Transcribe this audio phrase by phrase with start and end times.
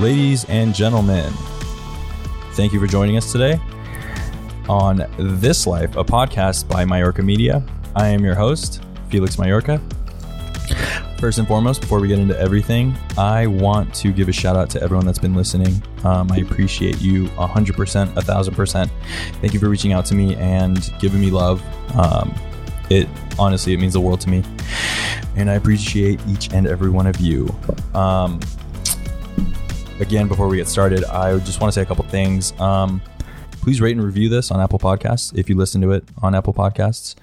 [0.00, 1.32] Ladies and gentlemen,
[2.54, 3.60] thank you for joining us today
[4.68, 7.62] on This Life, a podcast by Majorca Media.
[7.94, 9.80] I am your host, Felix Majorca.
[11.20, 14.68] First and foremost, before we get into everything, I want to give a shout out
[14.70, 15.80] to everyone that's been listening.
[16.02, 18.90] Um, I appreciate you 100%, 1000%.
[19.40, 21.62] Thank you for reaching out to me and giving me love.
[21.96, 22.34] Um,
[22.90, 23.08] it
[23.38, 24.42] honestly, it means the world to me.
[25.36, 27.54] And I appreciate each and every one of you.
[27.94, 28.40] Um,
[30.00, 32.58] again, before we get started, I just want to say a couple things.
[32.60, 33.00] Um,
[33.50, 36.52] please rate and review this on Apple Podcasts if you listen to it on Apple
[36.52, 37.14] Podcasts.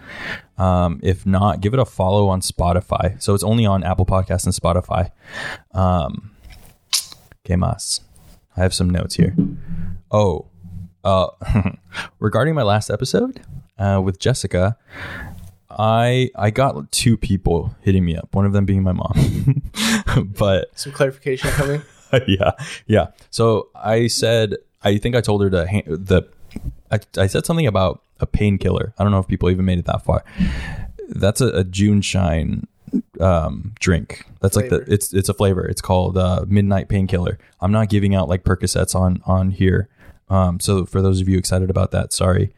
[0.57, 3.21] Um, if not, give it a follow on Spotify.
[3.21, 5.11] So it's only on Apple Podcasts and Spotify.
[5.73, 6.31] Um,
[7.47, 8.01] más?
[8.55, 9.35] I have some notes here.
[10.09, 10.47] Oh,
[11.03, 11.27] uh,
[12.19, 13.41] regarding my last episode
[13.77, 14.77] uh, with Jessica,
[15.69, 18.33] I I got two people hitting me up.
[18.33, 19.61] One of them being my mom,
[20.37, 21.81] but Some clarification coming.
[22.27, 22.51] yeah,
[22.87, 23.07] yeah.
[23.29, 26.23] So I said, I think I told her to ha- the.
[26.91, 28.93] I, I said something about a painkiller.
[28.97, 30.23] I don't know if people even made it that far.
[31.07, 32.65] That's a, a JuneShine
[33.19, 34.25] um, drink.
[34.41, 35.65] That's like the it's it's a flavor.
[35.65, 37.39] It's called uh, Midnight Painkiller.
[37.61, 39.89] I'm not giving out like Percocets on on here.
[40.29, 42.53] Um, so for those of you excited about that, sorry,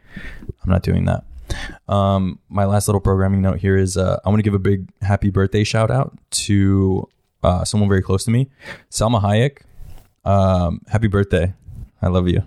[0.64, 1.24] I'm not doing that.
[1.88, 4.88] Um, my last little programming note here is uh, I want to give a big
[5.02, 7.08] happy birthday shout out to
[7.44, 8.50] uh, someone very close to me,
[8.90, 9.60] Salma Hayek.
[10.26, 11.54] Um, happy birthday!
[12.02, 12.44] I love you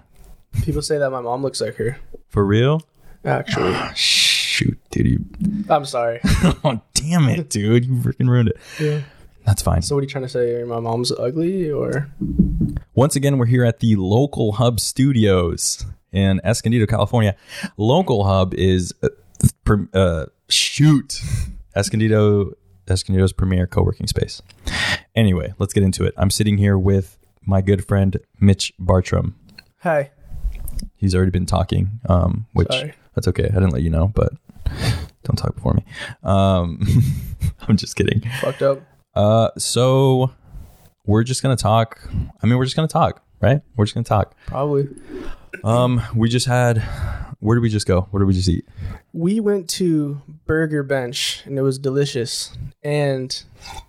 [0.63, 1.99] People say that my mom looks like her.
[2.29, 2.83] for real.
[3.25, 5.07] Actually, Shoot, dude!
[5.07, 6.21] You, I'm sorry.
[6.25, 7.85] oh, damn it, dude!
[7.85, 8.57] You freaking ruined it.
[8.81, 9.01] Yeah.
[9.45, 9.83] That's fine.
[9.83, 10.65] So what are you trying to say?
[10.65, 12.09] My mom's ugly, or
[12.95, 17.37] Once again, we're here at the Local Hub Studios in Escondido, California.
[17.77, 19.09] Local Hub is uh,
[19.65, 21.21] per- uh, shoot
[21.77, 22.53] Escondido
[22.87, 24.43] Escondido's premier co-working space.
[25.15, 26.15] Anyway, let's get into it.
[26.17, 29.37] I'm sitting here with my good friend Mitch Bartram.
[29.79, 30.11] hi?
[30.95, 32.93] He's already been talking, um, which Sorry.
[33.15, 33.45] that's okay.
[33.45, 34.33] I didn't let you know, but
[35.25, 35.85] don't talk before me.
[36.23, 36.81] Um,
[37.69, 38.23] I'm just kidding.
[38.41, 38.83] Fucked up.
[39.15, 40.33] Uh, so
[41.07, 41.99] we're just gonna talk.
[42.43, 43.61] I mean, we're just gonna talk, right?
[43.77, 44.35] We're just gonna talk.
[44.47, 44.89] Probably.
[45.65, 46.83] Um, we just had.
[47.41, 48.09] Where did we just go?
[48.11, 48.67] What did we just eat?
[49.13, 53.43] We went to Burger Bench, and it was delicious, and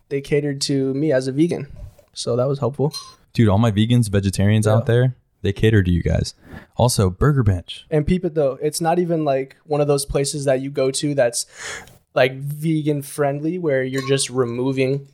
[0.10, 1.68] they catered to me as a vegan,
[2.14, 2.94] so that was helpful.
[3.34, 6.34] Dude, all my vegans, vegetarians out there, they cater to you guys.
[6.76, 7.86] Also, Burger Bench.
[7.90, 10.92] And peep it though, it's not even like one of those places that you go
[10.92, 11.46] to that's
[12.16, 15.08] like vegan friendly, where you're just removing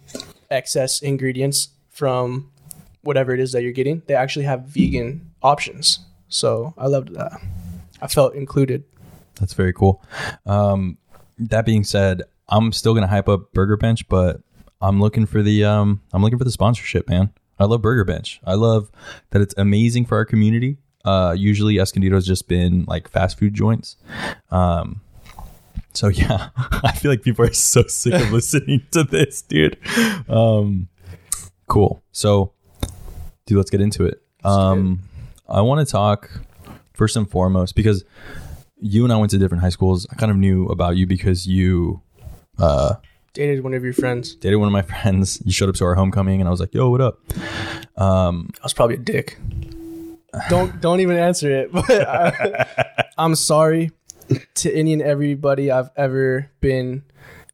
[0.49, 2.49] excess ingredients from
[3.01, 4.01] whatever it is that you're getting.
[4.07, 5.99] They actually have vegan options.
[6.29, 7.41] So I loved that.
[8.03, 8.83] I felt included.
[9.39, 10.03] That's very cool.
[10.45, 10.97] Um,
[11.39, 14.41] that being said, I'm still gonna hype up Burger Bench, but
[14.81, 17.31] I'm looking for the um, I'm looking for the sponsorship, man.
[17.57, 18.41] I love Burger Bench.
[18.43, 18.91] I love
[19.29, 20.79] that it's amazing for our community.
[21.05, 23.95] Uh, usually Escondido has just been like fast food joints.
[24.51, 24.99] Um,
[25.93, 29.77] so yeah, I feel like people are so sick of listening to this, dude.
[30.27, 30.89] Um,
[31.69, 32.03] cool.
[32.11, 32.51] So,
[33.45, 34.21] dude, let's get into it.
[34.43, 35.03] Um,
[35.47, 36.29] I want to talk
[36.93, 38.03] first and foremost because
[38.79, 40.05] you and I went to different high schools.
[40.11, 42.01] I kind of knew about you because you
[42.59, 42.95] uh,
[43.33, 44.35] Dated one of your friends.
[44.35, 45.41] dated one of my friends.
[45.45, 47.19] You showed up to our homecoming, and I was like, "Yo, what up?"
[47.97, 49.37] Um, I was probably a dick.
[50.49, 51.71] Don't don't even answer it.
[51.73, 53.91] But I, I'm sorry
[54.55, 57.03] to any and everybody I've ever been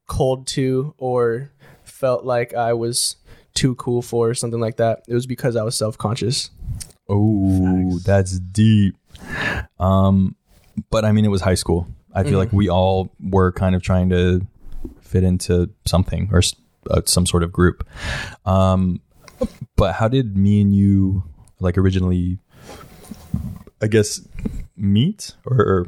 [0.07, 1.51] cold to or
[1.83, 3.17] felt like I was
[3.53, 5.03] too cool for or something like that.
[5.09, 6.51] It was because I was self conscious.
[7.09, 8.95] oh, that's deep.
[9.79, 10.35] Um,
[10.89, 11.87] but I mean, it was high school.
[12.13, 14.45] I feel like we all were kind of trying to
[15.01, 16.41] fit into something or
[16.89, 17.87] uh, some sort of group.
[18.45, 19.01] Um,
[19.75, 21.23] but how did me and you
[21.59, 22.39] like originally?
[23.81, 24.21] I guess
[24.75, 25.87] meet or, or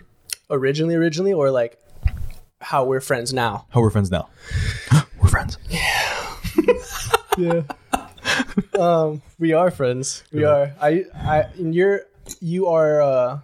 [0.50, 1.78] Originally, originally, or like
[2.62, 3.66] how we're friends now.
[3.70, 4.30] how we're friends now.
[5.22, 5.58] we're friends.
[7.38, 7.64] Yeah.
[8.78, 10.24] um, we are friends.
[10.34, 10.74] We are.
[10.82, 12.02] I I and you're
[12.40, 13.40] you are uh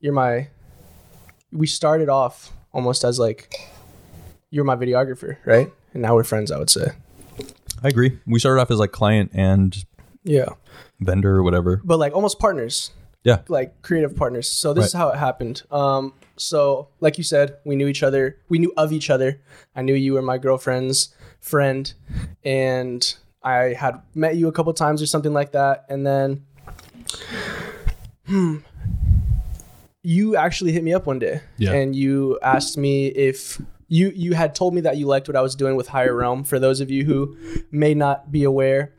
[0.00, 0.48] you're my
[1.52, 3.54] we started off almost as like
[4.50, 5.70] you're my videographer, right?
[5.92, 6.92] And now we're friends, I would say.
[7.82, 8.18] I agree.
[8.26, 9.84] We started off as like client and
[10.24, 10.50] Yeah.
[11.00, 11.80] vendor or whatever.
[11.84, 12.90] But like almost partners.
[13.24, 13.38] Yeah.
[13.48, 14.48] Like creative partners.
[14.48, 15.62] So this is how it happened.
[15.70, 18.38] Um so like you said, we knew each other.
[18.48, 19.40] We knew of each other.
[19.76, 21.92] I knew you were my girlfriend's friend
[22.44, 26.44] and I had met you a couple times or something like that and then
[28.32, 28.56] hmm
[30.02, 31.72] you actually hit me up one day Yeah.
[31.72, 35.42] and you asked me if you you had told me that you liked what I
[35.42, 36.44] was doing with Higher Realm.
[36.44, 37.36] For those of you who
[37.70, 38.94] may not be aware,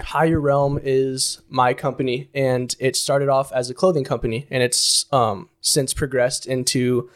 [0.00, 5.04] Higher Realm is my company, and it started off as a clothing company, and it's
[5.12, 7.10] um, since progressed into,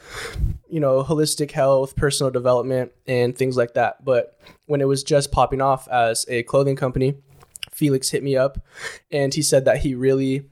[0.68, 4.04] you know, holistic health, personal development, and things like that.
[4.04, 4.36] But
[4.66, 7.14] when it was just popping off as a clothing company,
[7.70, 8.58] Felix hit me up,
[9.12, 10.49] and he said that he really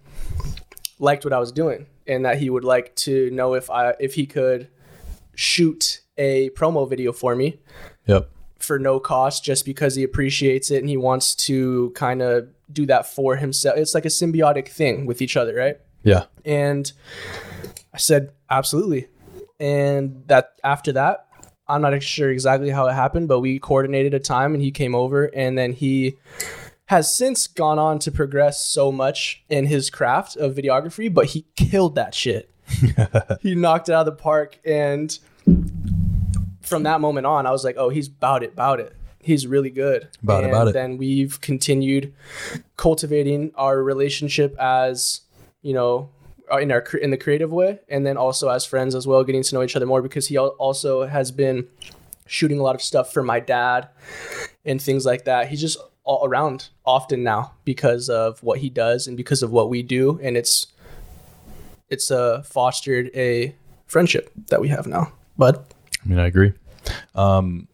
[0.98, 4.14] liked what I was doing, and that he would like to know if I if
[4.14, 4.68] he could
[5.34, 7.60] shoot a promo video for me
[8.06, 8.28] Yep.
[8.58, 12.86] for no cost just because he appreciates it and he wants to kind of do
[12.86, 13.78] that for himself.
[13.78, 15.76] It's like a symbiotic thing with each other, right?
[16.02, 16.24] Yeah.
[16.44, 16.90] And
[17.94, 19.06] I said, absolutely.
[19.60, 21.26] And that after that,
[21.68, 24.94] I'm not sure exactly how it happened, but we coordinated a time and he came
[24.94, 26.16] over and then he
[26.88, 31.46] has since gone on to progress so much in his craft of videography, but he
[31.56, 32.50] killed that shit.
[33.40, 35.18] he knocked it out of the park and
[36.68, 38.94] from that moment on, I was like, oh, he's about it, about it.
[39.20, 40.08] He's really good.
[40.22, 40.74] About it, about it.
[40.74, 42.14] Then we've continued
[42.76, 45.22] cultivating our relationship as,
[45.62, 46.10] you know,
[46.50, 49.42] uh, in our in the creative way, and then also as friends as well, getting
[49.42, 51.66] to know each other more because he also has been
[52.26, 53.88] shooting a lot of stuff for my dad
[54.64, 55.48] and things like that.
[55.48, 59.82] He's just around often now because of what he does and because of what we
[59.82, 60.66] do, and it's
[61.88, 63.54] it's uh, fostered a
[63.86, 65.12] friendship that we have now.
[65.36, 65.72] But
[66.04, 66.52] I mean, I agree.
[67.14, 67.68] Um,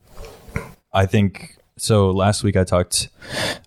[0.92, 2.10] I think so.
[2.10, 3.08] Last week I talked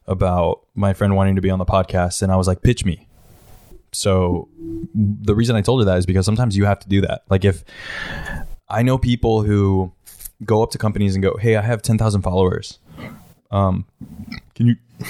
[0.05, 3.07] about my friend wanting to be on the podcast, and I was like, pitch me.
[3.93, 4.49] So
[4.93, 7.21] the reason I told her that is because sometimes you have to do that.
[7.29, 7.63] Like if
[8.69, 9.91] I know people who
[10.43, 12.79] go up to companies and go, "Hey, I have ten thousand followers.
[13.49, 13.85] Um,
[14.57, 14.75] can you,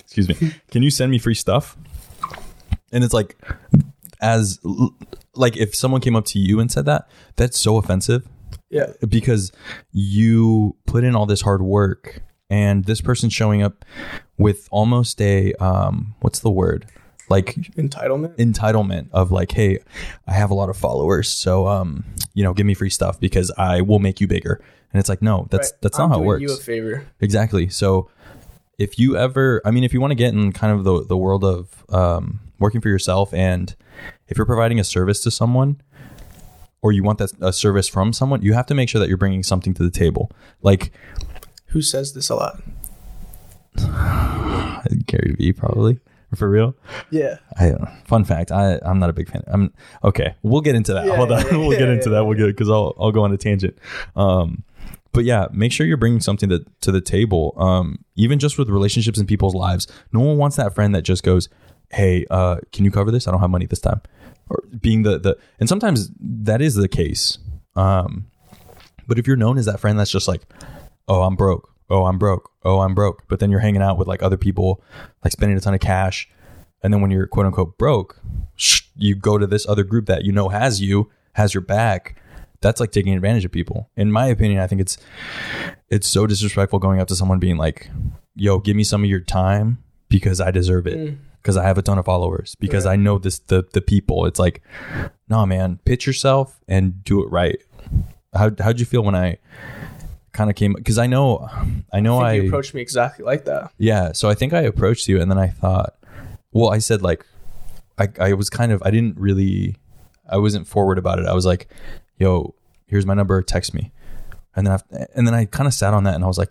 [0.00, 1.76] excuse me, can you send me free stuff?"
[2.92, 3.36] And it's like,
[4.20, 4.60] as
[5.34, 8.28] like if someone came up to you and said that, that's so offensive
[8.70, 9.50] yeah, because
[9.92, 13.84] you put in all this hard work and this person's showing up
[14.38, 16.86] with almost a um what's the word
[17.30, 18.36] like entitlement.
[18.36, 19.78] entitlement of like hey
[20.28, 22.04] i have a lot of followers so um
[22.34, 25.22] you know give me free stuff because i will make you bigger and it's like
[25.22, 25.80] no that's Right.
[25.82, 27.06] that's I'm not how it works You a favor.
[27.20, 27.68] Exactly.
[27.70, 28.10] So
[28.78, 31.16] if you ever, I mean, if you want to get in kind of the, the
[31.16, 33.74] world of um, working for yourself and
[34.28, 35.80] if you're providing a service to someone
[36.82, 39.16] or you want that a service from someone, you have to make sure that you're
[39.16, 40.30] bringing something to the table.
[40.62, 40.92] Like
[41.66, 42.62] Who says this a lot?
[45.06, 46.00] Gary Vee, probably
[46.34, 46.74] for real.
[47.10, 47.36] Yeah.
[47.58, 47.72] I.
[48.06, 49.42] Fun fact: I I'm not a big fan.
[49.46, 49.72] I'm
[50.02, 50.34] okay.
[50.42, 51.06] We'll get into that.
[51.06, 52.24] Yeah, Hold on, yeah, we'll yeah, get into that.
[52.24, 53.78] We'll get because I'll I'll go on a tangent.
[54.16, 54.62] Um,
[55.14, 57.54] but yeah, make sure you're bringing something to to the table.
[57.56, 61.22] Um, even just with relationships in people's lives, no one wants that friend that just
[61.22, 61.48] goes,
[61.90, 63.26] "Hey, uh, can you cover this?
[63.26, 64.02] I don't have money this time."
[64.50, 67.38] Or being the the and sometimes that is the case.
[67.76, 68.26] Um,
[69.06, 70.42] but if you're known as that friend that's just like,
[71.08, 71.70] "Oh, I'm broke.
[71.88, 72.50] Oh, I'm broke.
[72.62, 74.82] Oh, I'm broke," but then you're hanging out with like other people,
[75.22, 76.28] like spending a ton of cash
[76.84, 78.20] and then when you're quote unquote broke,
[78.94, 82.20] you go to this other group that you know has you, has your back.
[82.60, 83.90] That's like taking advantage of people.
[83.96, 84.96] In my opinion, I think it's
[85.88, 87.90] it's so disrespectful going up to someone being like,
[88.34, 89.78] "Yo, give me some of your time
[90.08, 91.18] because I deserve it." Mm.
[91.42, 92.54] Because I have a ton of followers.
[92.54, 94.24] Because I know this the the people.
[94.24, 94.62] It's like,
[95.28, 97.58] no, man, pitch yourself and do it right.
[98.32, 99.36] How how'd you feel when I
[100.32, 100.72] kind of came?
[100.72, 101.48] Because I know,
[101.92, 103.72] I know I I, you approached me exactly like that.
[103.78, 105.96] yeah, so I think I approached you and then I thought,
[106.52, 107.24] well, I said like,
[107.98, 109.76] I, I was kind of, I didn't really,
[110.28, 111.26] I wasn't forward about it.
[111.26, 111.68] I was like,
[112.18, 112.54] yo,
[112.86, 113.92] here's my number, text me.
[114.56, 116.50] And then, I, and then I kind of sat on that and I was like,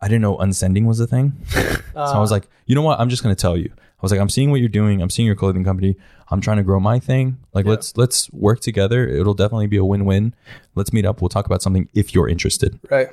[0.00, 1.32] I didn't know unsending was a thing.
[1.48, 3.00] so I was like, you know what?
[3.00, 3.70] I'm just going to tell you.
[3.74, 5.00] I was like, I'm seeing what you're doing.
[5.00, 5.96] I'm seeing your clothing company.
[6.28, 7.38] I'm trying to grow my thing.
[7.54, 7.70] Like, Yeah.
[7.70, 9.08] let's, let's work together.
[9.08, 10.34] It'll definitely be a win-win.
[10.74, 11.22] Let's meet up.
[11.22, 12.78] We'll talk about something if you're interested.
[12.90, 13.08] Right.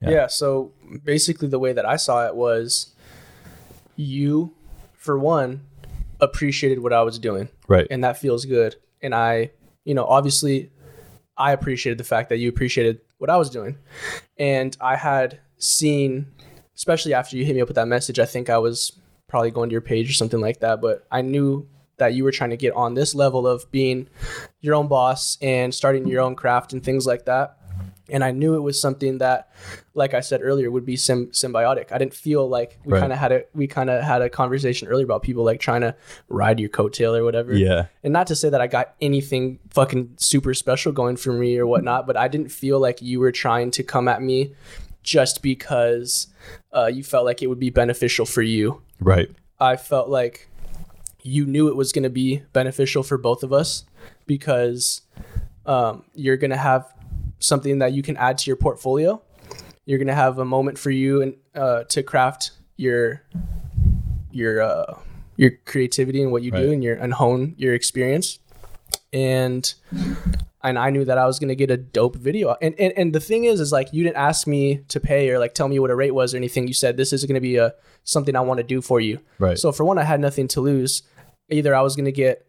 [0.00, 0.10] Yeah.
[0.10, 0.26] Yeah.
[0.28, 0.72] So
[1.04, 2.94] basically, the way that I saw it was
[3.96, 4.54] you,
[4.94, 5.60] for one,
[6.20, 7.86] appreciated what I was doing, Right.
[7.90, 8.76] and that feels good.
[9.02, 9.50] And I,
[9.84, 10.70] you know, obviously,
[11.36, 13.78] I appreciated the fact that you appreciated what I was doing.
[14.38, 16.26] And I had seen,
[16.76, 18.92] especially after you hit me up with that message, I think I was
[19.28, 22.32] probably going to your page or something like that, but I knew that you were
[22.32, 24.08] trying to get on this level of being
[24.60, 27.58] your own boss and starting your own craft and things like that.
[28.10, 29.50] And I knew it was something that,
[29.94, 31.90] like I said earlier, would be sym- symbiotic.
[31.90, 33.00] I didn't feel like we Right.
[33.00, 35.80] kind of had a we kind of had a conversation earlier about people like trying
[35.80, 35.94] to
[36.28, 37.54] ride your coattail or whatever.
[37.54, 37.86] Yeah.
[38.02, 41.66] And not to say that I got anything fucking super special going for me or
[41.66, 44.52] whatnot, but I didn't feel like you were trying to come at me
[45.02, 46.26] just because
[46.74, 48.82] uh, you felt like it would be beneficial for you.
[49.00, 49.30] Right.
[49.58, 50.48] I felt like
[51.22, 53.84] you knew it was going to be beneficial for both of us
[54.26, 55.00] because
[55.66, 56.92] um, you're going to have
[57.44, 59.20] something that you can add to your portfolio.
[59.86, 63.22] You're gonna have a moment for you and uh, to craft your
[64.30, 64.98] your uh,
[65.36, 66.62] your creativity and what you Right.
[66.62, 68.38] do and your and hone your experience.
[69.12, 69.72] And
[70.62, 72.56] and I knew that I was gonna get a dope video.
[72.62, 75.38] And, and and the thing is, is like you didn't ask me to pay or
[75.38, 76.66] like tell me what a rate was or anything.
[76.66, 77.74] You said this is gonna be a
[78.04, 79.20] something I want to do for you.
[79.38, 79.58] Right.
[79.58, 81.02] So for one, I had nothing to lose.
[81.50, 82.46] Either I was gonna get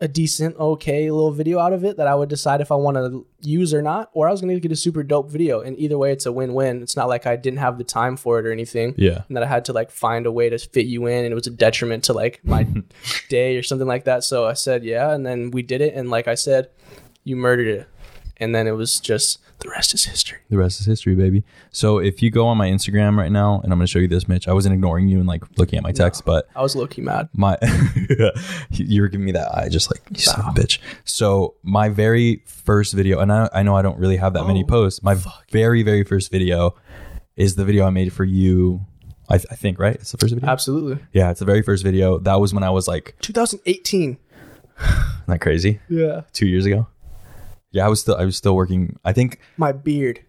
[0.00, 2.96] a decent, okay little video out of it that I would decide if I want
[2.96, 5.60] to use or not, or I was gonna get a super dope video.
[5.60, 6.82] And either way, it's a win-win.
[6.82, 9.22] It's not like I didn't have the time for it or anything yeah.
[9.26, 11.34] and that I had to like find a way to fit you in and it
[11.34, 12.66] was a detriment to like my
[13.28, 14.22] day or something like that.
[14.22, 15.12] So I said, yeah.
[15.12, 15.94] And then we did it.
[15.94, 16.70] And like I said,
[17.24, 17.88] you murdered it.
[18.36, 20.38] And then it was just the rest is history.
[20.50, 21.42] The rest is history, baby.
[21.70, 24.06] So if you go on my Instagram right now, and I'm going to show you
[24.08, 24.46] this, Mitch.
[24.48, 27.02] I wasn't ignoring you and like looking at my text, but I was low key
[27.02, 27.28] mad.
[27.34, 27.58] my
[28.70, 30.78] you were giving me that eye, just like you son of a bitch.
[31.04, 34.62] So my very first video, and I, I know I don't really have that many
[34.64, 35.02] Oh, posts.
[35.02, 35.16] My
[35.50, 36.74] very very first video
[37.36, 38.84] is the video I made for you.
[39.28, 39.94] I, th- I think right.
[39.94, 40.48] It's the first video.
[40.48, 41.04] Absolutely.
[41.12, 42.18] Yeah, it's the very first video.
[42.18, 44.16] That was when I was like, 2018.
[44.80, 45.80] isn't that crazy?
[45.88, 46.22] Yeah.
[46.32, 46.86] Two years ago.
[47.70, 48.98] Yeah, I was still I was still working.
[49.04, 50.20] I think My beard.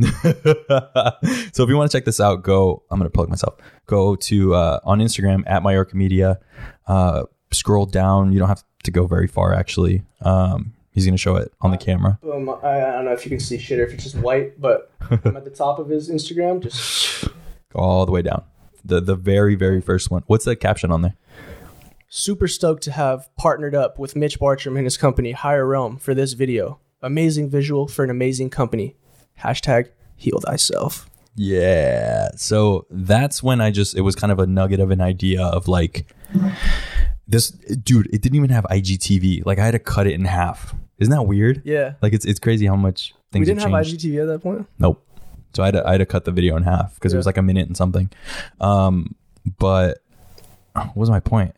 [0.00, 2.82] so if you want to check this out, go.
[2.90, 3.54] I'm gonna plug myself.
[3.86, 6.38] Go to uh, on Instagram at Mallorca Media.
[6.86, 8.32] Uh, scroll down.
[8.32, 9.54] You don't have to go very far.
[9.54, 12.18] Actually, um, he's gonna show it on the camera.
[12.22, 12.48] Boom.
[12.48, 14.90] I, I don't know if you can see shit or if it's just white, but
[15.10, 16.62] I'm at the top of his Instagram.
[16.62, 17.24] Just
[17.72, 18.42] Go all the way down.
[18.84, 20.24] The the very very first one.
[20.26, 21.16] What's the caption on there?
[22.08, 26.14] super stoked to have partnered up with Mitch Bartram and his company Higher Realm for
[26.14, 26.78] this video.
[27.02, 28.96] Amazing visual for an amazing company.
[29.42, 31.08] Hashtag heal thyself.
[31.34, 32.30] Yeah.
[32.36, 35.68] So that's when I just it was kind of a nugget of an idea of
[35.68, 36.06] like
[37.28, 38.06] this dude.
[38.12, 39.44] It didn't even have IGTV.
[39.44, 40.74] Like I had to cut it in half.
[40.98, 41.62] Isn't that weird?
[41.64, 41.94] Yeah.
[42.00, 43.86] Like it's it's crazy how much things we didn't have have.
[43.86, 44.66] IGTV at that point.
[44.78, 45.02] Nope.
[45.54, 47.26] So I had to, I had to cut the video in half because it was
[47.26, 48.10] like a minute and something.
[48.60, 49.14] Um,
[49.58, 50.02] but
[50.74, 51.54] what was my point?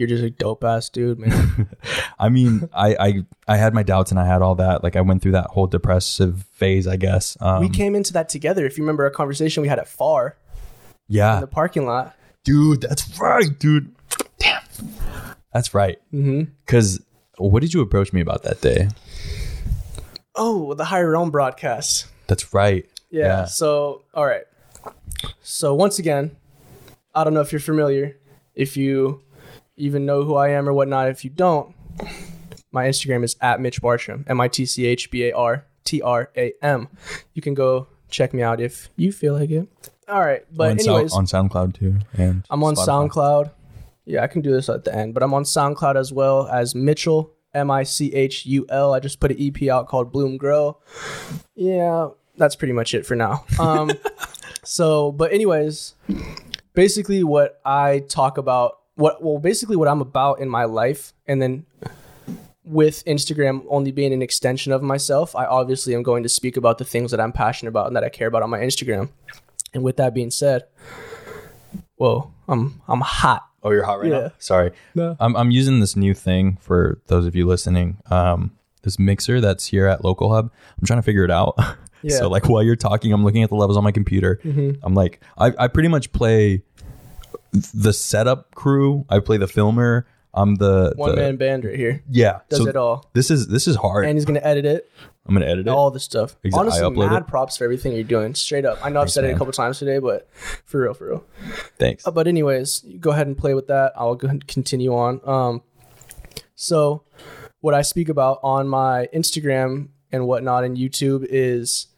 [0.00, 1.68] You're just a dope ass dude, man.
[2.18, 4.82] I mean, I, I I had my doubts and I had all that.
[4.82, 7.36] Like I went through that whole depressive phase, I guess.
[7.38, 8.64] Um, we came into that together.
[8.64, 10.38] If you remember our conversation we had at FAR
[11.10, 12.16] in yeah, the parking lot.
[12.44, 13.94] dude, that's right, dude.
[14.38, 14.62] Damn,
[15.52, 15.98] that's right.
[16.14, 16.44] Mm-hmm.
[16.64, 17.04] Because
[17.36, 18.88] what did you approach me about that day?
[20.34, 22.06] Oh, the Higher Realm broadcast.
[22.26, 22.88] That's right.
[23.10, 23.24] Yeah.
[23.26, 23.44] Yeah.
[23.44, 24.44] So, all right.
[25.42, 26.34] So, once again,
[27.14, 28.16] I don't know if you're familiar,
[28.54, 29.20] if you
[29.80, 31.08] even know who I am or whatnot.
[31.08, 31.74] If you don't,
[32.72, 36.02] my Instagram is at Mitch Bartram, M I T C H B A R T
[36.02, 36.88] R A M.
[37.34, 39.68] You can go check me out if you feel like it.
[40.08, 40.44] All right.
[40.52, 43.10] But, on, anyways, on SoundCloud too, and I'm on Spotify.
[43.10, 43.50] SoundCloud.
[44.06, 46.74] Yeah, I can do this at the end, but I'm on SoundCloud as well as
[46.74, 48.92] Mitchell, M I C H U L.
[48.92, 50.78] I just put an EP out called Bloom Grow.
[51.54, 53.44] Yeah, that's pretty much it for now.
[53.58, 53.92] Um,
[54.64, 55.94] so, but anyways,
[56.74, 61.40] basically what I talk about, what well, basically what I'm about in my life, and
[61.40, 61.66] then
[62.64, 66.78] with Instagram only being an extension of myself, I obviously am going to speak about
[66.78, 69.08] the things that I'm passionate about and that I care about on my Instagram.
[69.74, 70.64] And with that being said,
[71.96, 73.46] whoa, I'm I'm hot.
[73.62, 74.18] Oh, you're hot right Yeah.
[74.20, 74.32] now.
[74.38, 74.72] Sorry.
[74.94, 75.16] No.
[75.20, 77.98] I'm I'm using this new thing for those of you listening.
[78.10, 78.52] Um,
[78.82, 80.50] this mixer that's here at Local Hub.
[80.78, 81.58] I'm trying to figure it out.
[82.02, 82.16] Yeah.
[82.16, 84.40] so like while you're talking, I'm looking at the levels on my computer.
[84.82, 86.62] I'm like, I, I pretty much play
[87.74, 89.04] the setup crew.
[89.08, 90.06] I play the filmer.
[90.32, 92.02] I'm the One the- man band right here.
[92.08, 92.40] Yeah.
[92.48, 93.10] Does so it all.
[93.14, 94.06] This is this is hard.
[94.06, 94.88] And he's gonna edit it,
[95.26, 95.70] I'm gonna edit it.
[95.70, 96.36] all the stuff.
[96.52, 97.26] Honestly, mad it.
[97.26, 98.34] props for everything you're doing.
[98.34, 98.78] Straight up.
[98.84, 100.28] I know I've said it a couple times today, but
[100.64, 101.24] for real, for real.
[101.78, 102.06] Thanks.
[102.06, 103.92] Uh, but anyways, go ahead and play with that.
[103.96, 105.20] I'll go ahead and continue on.
[105.24, 105.62] Um,
[106.54, 107.02] so
[107.60, 111.88] what I speak about on my Instagram and whatnot and YouTube is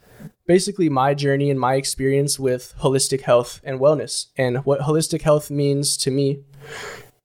[0.46, 4.26] basically my journey and my experience with holistic health and wellness.
[4.36, 6.40] And what holistic health means to me,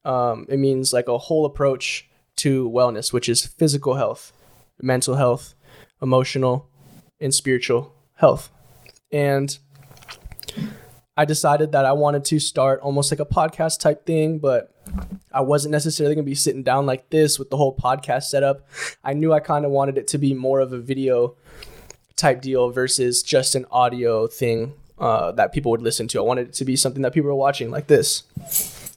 [0.05, 4.31] um, it means like a whole approach to wellness, which is physical health,
[4.81, 5.55] mental health,
[6.01, 6.69] emotional,
[7.19, 8.51] and spiritual health.
[9.11, 9.57] And
[11.15, 14.71] I decided that I wanted to start almost like a podcast type thing, but
[15.31, 18.67] I wasn't necessarily going to be sitting down like this with the whole podcast setup.
[19.03, 21.35] I knew I kind of wanted it to be more of a video
[22.17, 26.19] type deal versus just an audio thing uh, that people would listen to.
[26.19, 28.23] I wanted it to be something that people were watching like this.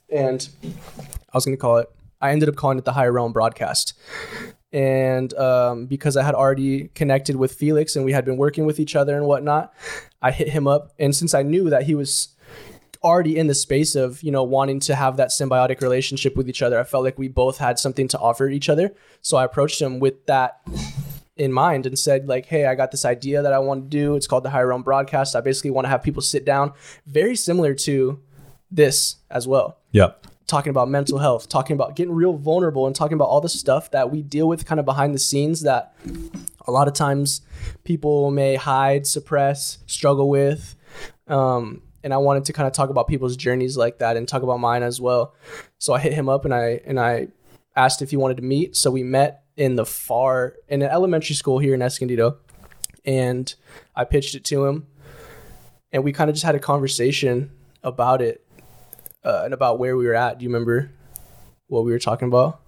[0.09, 3.31] And I was going to call it, I ended up calling it the Higher Realm
[3.31, 3.97] Broadcast.
[4.73, 8.79] And um, because I had already connected with Felix and we had been working with
[8.79, 9.73] each other and whatnot,
[10.21, 10.91] I hit him up.
[10.97, 12.29] And since I knew that he was
[13.03, 16.61] already in the space of you know wanting to have that symbiotic relationship with each
[16.61, 19.81] other i felt like we both had something to offer each other so i approached
[19.81, 20.61] him with that
[21.41, 24.15] in mind and said like, "Hey, I got this idea that I want to do.
[24.15, 25.35] It's called the Higher Realm Broadcast.
[25.35, 26.73] I basically want to have people sit down,
[27.05, 28.19] very similar to
[28.69, 30.11] this as well." Yeah,
[30.47, 33.89] talking about mental health, talking about getting real vulnerable and talking about all the stuff
[33.91, 35.95] that we deal with kind of behind the scenes that
[36.67, 37.41] a lot of times
[37.83, 40.75] people may hide, suppress, struggle with.
[41.27, 44.43] Um, and I wanted to kind of talk about people's journeys like that and talk
[44.43, 45.33] about mine as well.
[45.77, 47.29] So I hit him up and I and I
[47.75, 48.75] asked if he wanted to meet.
[48.75, 52.37] So we met in the far in an elementary school here in Escondido,
[53.05, 53.53] and
[53.95, 54.87] I pitched it to him,
[55.91, 57.51] and we kind of just had a conversation
[57.83, 58.45] about it
[59.23, 60.39] uh, and about where we were at.
[60.39, 60.91] Do you remember
[61.67, 62.61] what we were talking about?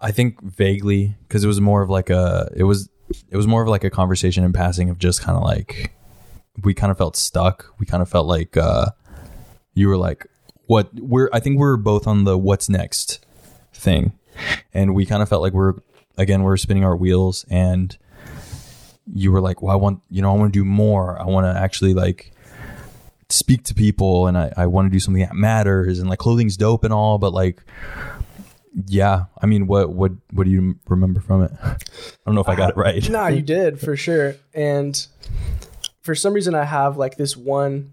[0.00, 2.88] I think vaguely because it was more of like a it was
[3.30, 5.92] it was more of like a conversation in passing of just kind of like
[6.62, 7.74] we kind of felt stuck.
[7.78, 8.90] We kind of felt like uh
[9.74, 10.26] you were like
[10.66, 13.24] what we're I think we are both on the what's next
[13.72, 14.12] thing.
[14.72, 15.74] And we kind of felt like we're
[16.16, 17.96] again we're spinning our wheels and
[19.12, 21.20] you were like, "Well, I want, you know, I want to do more.
[21.20, 22.32] I want to actually like
[23.28, 26.56] speak to people and I, I want to do something that matters and like clothing's
[26.56, 27.62] dope and all, but like
[28.86, 31.52] yeah, I mean, what what what do you remember from it?
[31.62, 31.76] I
[32.26, 33.08] don't know if I got it right.
[33.08, 34.36] nah, you did for sure.
[34.52, 35.06] And
[36.02, 37.92] for some reason, I have like this one.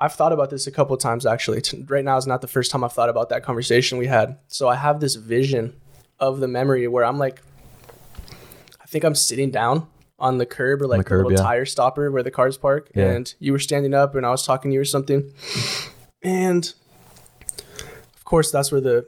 [0.00, 1.62] I've thought about this a couple of times actually.
[1.86, 4.38] Right now is not the first time I've thought about that conversation we had.
[4.46, 5.74] So I have this vision
[6.20, 7.42] of the memory where I'm like,
[8.80, 9.86] I think I'm sitting down
[10.18, 11.44] on the curb or like the, curb, little yeah.
[11.44, 13.10] tire stopper where the cars park, Yeah.
[13.10, 15.32] and you were standing up and I was talking to you or something.
[16.22, 16.72] And
[18.16, 19.06] of course, that's where the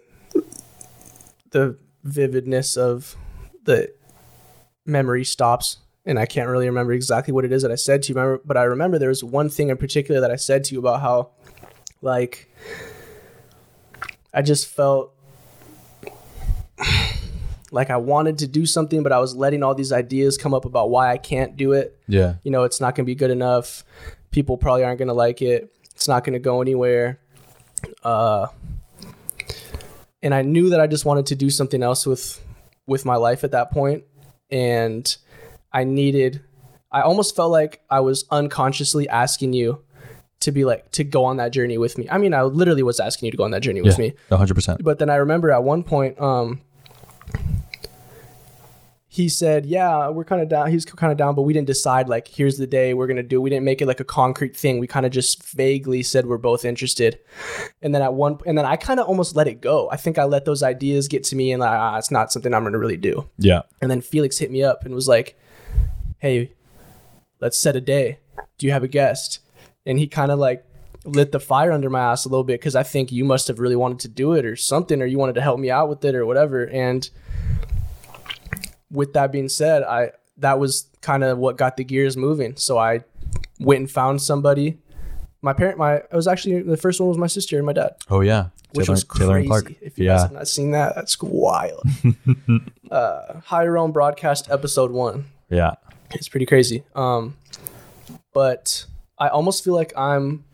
[1.51, 3.17] the vividness of
[3.65, 3.93] the
[4.87, 8.13] memory stops and I can't really remember exactly what it is that I said to
[8.13, 10.81] you but I remember there was one thing in particular that I said to you
[10.81, 11.31] about how
[12.03, 12.51] like
[14.33, 15.15] I just felt
[17.73, 20.65] like I wanted to do something but I was letting all these ideas come up
[20.65, 22.35] about why I can't do it Yeah.
[22.43, 23.85] you know, it's not going to be good enough.
[24.31, 25.73] People probably aren't going to like it.
[25.95, 27.19] It's not going to go anywhere.
[28.03, 28.47] Uh,
[30.23, 32.41] and I knew that I just wanted to do something else with
[32.87, 34.05] with my life at that point,
[34.51, 35.17] and
[35.73, 36.43] I needed.
[36.93, 39.83] I almost felt like I was unconsciously asking you
[40.41, 42.09] to be like to go on that journey with me.
[42.11, 44.15] I mean, I literally was asking you to go on that journey with me.
[44.31, 44.83] Hundred percent.
[44.83, 46.63] But then I remember at one point, um,
[49.13, 52.09] he said, "Yeah, we're kind of down." He's kind of down, but we didn't decide
[52.09, 54.79] like, "Here's the day we're gonna do." We didn't make it like a concrete thing.
[54.79, 57.19] We kind of just vaguely said we're both interested.
[57.83, 59.91] And then at one, and then I kind of almost let it go.
[59.91, 62.55] I think I let those ideas get to me, and like, ah, it's not something
[62.55, 63.29] I'm gonna really do.
[63.37, 63.63] Yeah.
[63.83, 65.37] And then Felix hit me up and was like,
[66.21, 66.53] "Hey,
[67.41, 68.19] let's set a day.
[68.59, 69.41] Do you have a guest?"
[69.85, 70.65] And he kind of like
[71.05, 73.59] lit the fire under my ass a little bit because I think you must have
[73.59, 76.05] really wanted to do it or something, or you wanted to help me out with
[76.05, 76.65] it or whatever.
[76.69, 77.09] And
[78.91, 82.57] with that being said, I that was kind of what got the gears moving.
[82.57, 83.05] So I
[83.59, 84.79] went and found somebody.
[85.43, 87.93] My parent, my I was actually the first one was my sister and my dad
[88.11, 88.49] Oh yeah.
[88.75, 89.41] which Taylor, was Taylor crazy.
[89.41, 89.73] and Clark.
[89.81, 90.23] If you guys Yeah.
[90.23, 91.83] have not seen that, that's wild.
[92.91, 95.27] uh, High Realm Broadcast Episode One.
[95.49, 95.75] Yeah.
[96.13, 96.83] It's pretty crazy.
[96.95, 97.37] Um,
[98.33, 98.87] but
[99.19, 100.45] I almost feel like I'm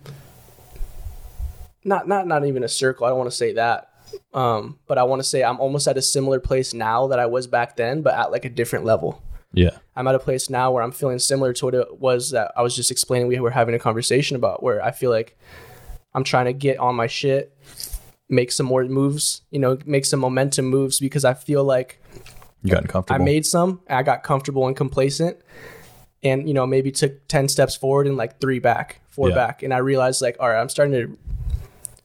[1.85, 3.07] not not not even a circle.
[3.07, 3.91] I don't want to say that.
[4.33, 7.27] Um, but I want to say I'm almost at a similar place now that I
[7.27, 9.23] was back then, but at like a different level.
[9.53, 9.79] Yeah.
[9.95, 12.63] I'm at a place now where I'm feeling similar to what it was that I
[12.63, 13.29] was just explaining.
[13.29, 15.39] We were having a conversation about where I feel like
[16.15, 17.57] I'm trying to get on my shit,
[18.29, 22.03] make some more moves, you know, make some momentum moves because I feel like
[22.67, 25.39] You gotten I made some, I got comfortable and complacent,
[26.23, 29.35] and you know maybe took ten steps forward and like three back, four Yeah.
[29.35, 31.19] back, and I realized like, all right, I'm starting to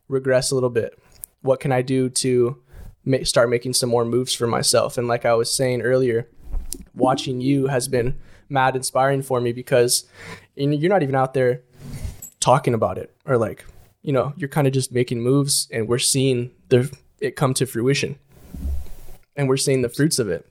[0.07, 0.97] regress a little bit.
[1.41, 2.57] What can I do to
[3.05, 4.97] ma- start making some more moves for myself?
[4.97, 6.27] And like I was saying earlier,
[6.93, 8.15] watching you has been
[8.49, 10.05] mad inspiring for me because
[10.55, 11.61] you you're not even out there
[12.41, 13.63] talking about it or like
[14.01, 17.65] you know you're kind of just making moves and we're seeing the it come to
[17.65, 18.17] fruition
[19.37, 20.45] and we're seeing the fruits of it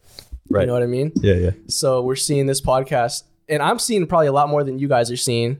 [0.50, 0.62] Right.
[0.62, 1.34] you know what i mean yeah.
[1.34, 1.50] Yeah.
[1.68, 5.10] so we're seeing this podcast, and I'm seeing probably a lot more than you guys
[5.10, 5.58] are seeing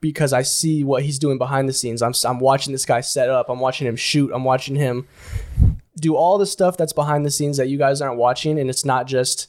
[0.00, 2.02] because I see what he's doing behind the scenes.
[2.02, 3.48] I'm I'm watching this guy set up.
[3.48, 4.30] I'm watching him shoot.
[4.34, 5.06] I'm watching him
[6.00, 8.84] do all the stuff that's behind the scenes that you guys aren't watching, and it's
[8.84, 9.48] not just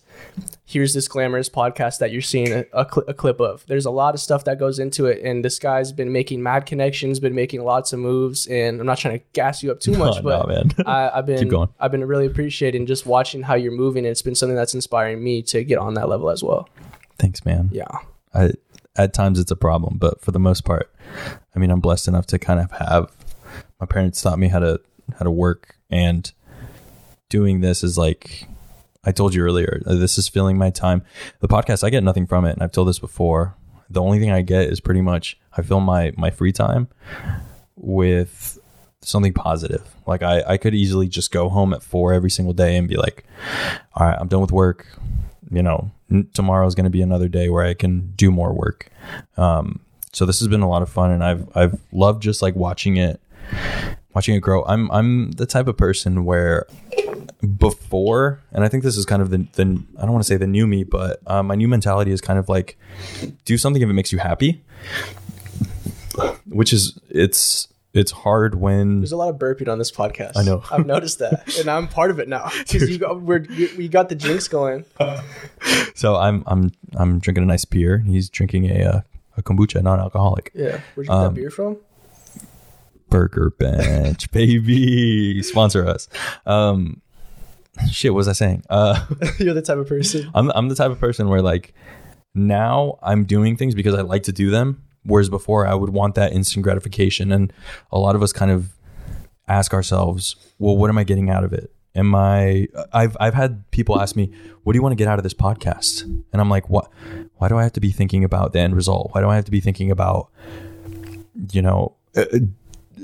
[0.65, 3.65] here's this glamorous podcast that you're seeing a, a, cl- a clip of.
[3.67, 6.65] There's a lot of stuff that goes into it, and this guy's been making mad
[6.65, 9.91] connections, been making lots of moves, and I'm not trying to gas you up too
[9.97, 10.71] much, Oh, but no, man.
[10.85, 11.53] I, I've been.
[11.79, 14.05] I've been really appreciating just watching how you're moving.
[14.05, 16.67] And it's been something that's inspiring me to get on that level as well.
[17.19, 17.69] Thanks, man.
[17.71, 17.85] Yeah,
[18.33, 18.51] I,
[18.95, 20.91] at times it's a problem, but for the most part,
[21.55, 23.11] I mean, I'm blessed enough to kind of have
[23.79, 24.79] my parents taught me how to
[25.17, 26.31] how to work, and
[27.29, 28.47] doing this is like
[29.05, 31.03] I told you earlier, uh, this is filling my time.
[31.39, 33.55] The podcast, I get nothing from it, and I've told this before.
[33.89, 36.87] The only thing I get is pretty much I fill my my free time
[37.75, 38.57] with
[39.01, 39.83] something positive.
[40.07, 42.95] Like I, I could easily just go home at four every single day and be
[42.95, 43.25] like,
[43.93, 44.87] all right, I'm done with work.
[45.51, 48.89] You know, n- is going to be another day where I can do more work.
[49.37, 52.55] Um, so this has been a lot of fun, and I've I've loved just like
[52.55, 53.19] watching it,
[54.13, 54.63] watching it grow.
[54.65, 56.65] I'm I'm the type of person where
[57.43, 59.63] before, and I think this is kind of the, the
[59.97, 62.39] I don't want to say the new me, but uh, my new mentality is kind
[62.39, 62.77] of like
[63.45, 64.63] do something if it makes you happy,
[66.45, 70.31] which is it's it's hard when There's a lot of burping on this podcast.
[70.35, 70.63] I know.
[70.71, 73.45] I've noticed that, and I'm part of it now because you got we're,
[73.77, 74.85] we got the jinx going.
[75.95, 77.99] so I'm I'm I'm drinking a nice beer.
[77.99, 79.01] He's drinking a uh,
[79.37, 80.51] a kombucha, non-alcoholic.
[80.53, 81.77] Yeah, where'd you get Um, that beer from?
[83.09, 86.07] Burger Bench, baby, sponsor us.
[86.47, 86.99] Um,
[87.91, 88.63] shit, what was I saying?
[88.69, 89.05] Uh,
[89.39, 90.29] You're the type of person.
[90.35, 91.73] I'm I'm the type of person where like
[92.35, 96.15] now I'm doing things because I like to do them, whereas before I would want
[96.15, 97.31] that instant gratification.
[97.31, 97.53] And
[97.91, 98.73] a lot of us kind of
[99.47, 101.71] ask ourselves, well, what am I getting out of it?
[101.95, 102.67] Am I?
[102.91, 104.31] I've I've had people ask me,
[104.63, 106.03] what do you want to get out of this podcast?
[106.03, 106.89] And I'm like, what?
[107.35, 109.11] Why do I have to be thinking about the end result?
[109.13, 110.31] Why do I have to be thinking about,
[111.51, 111.95] you know?
[112.15, 112.25] Uh,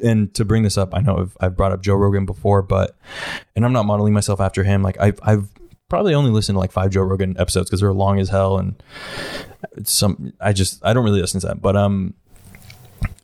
[0.04, 2.98] and to bring this up, I know I've, I've brought up Joe Rogan before, but
[3.56, 4.82] and I'm not modeling myself after him.
[4.82, 5.50] Like I've I've
[5.90, 8.82] probably only listened to like five Joe Rogan episodes because they're long as hell, and
[9.74, 11.60] it's some I just I don't really listen to them.
[11.62, 12.14] But um,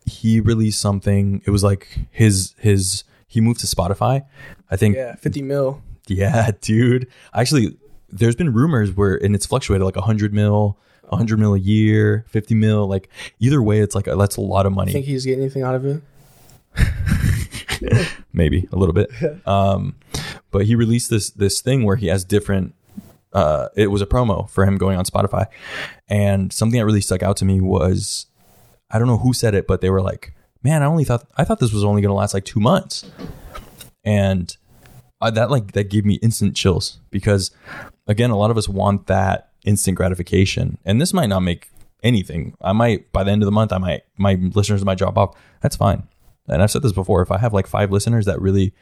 [0.06, 1.42] he released something.
[1.46, 4.26] It was like his his he moved to Spotify.
[4.70, 5.82] I think Yeah, 50 mil.
[6.08, 7.08] yeah, dude.
[7.34, 7.78] Actually,
[8.10, 10.78] there's been rumors where, and it's fluctuated like 100 mil,
[11.10, 12.88] 100 mil a year, 50 mil.
[12.88, 13.10] Like
[13.40, 14.92] either way, it's like that's a lot of money.
[14.92, 16.02] I Think he's getting anything out of it?
[18.34, 19.10] maybe a little bit.
[19.48, 19.96] Um,
[20.52, 22.74] but he released this this thing where he has different.
[23.34, 25.48] Uh, it was a promo for him going on Spotify,
[26.08, 28.28] and something that really stuck out to me was,
[28.90, 30.34] I don't know who said it, but they were like,
[30.64, 33.10] "Man, I only thought I thought this was only going to last like two months,"
[34.04, 34.56] and
[35.20, 37.52] uh, that like that gave me instant chills because,
[38.08, 41.70] again, a lot of us want that instant gratification, and this might not make
[42.04, 42.56] anything.
[42.62, 45.36] I might by the end of the month, I might my listeners might drop off.
[45.62, 46.08] That's fine
[46.48, 48.74] and I've said this before, if I have like five listeners that really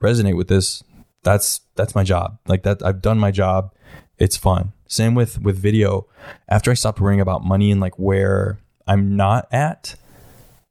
[0.00, 0.82] resonate with this,
[1.22, 2.38] that's that's my job.
[2.46, 3.72] Like that I've done my job.
[4.18, 4.72] It's fun.
[4.86, 6.06] Same with with video.
[6.48, 9.94] After I stopped worrying about money and like where I'm not at,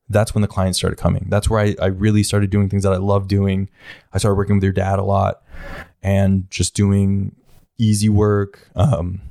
[0.09, 1.27] that's when the clients started coming.
[1.29, 3.69] That's where I, I really started doing things that I love doing.
[4.13, 5.41] I started working with your dad a lot
[6.03, 7.35] and just doing
[7.77, 8.69] easy work.
[8.75, 9.21] Um,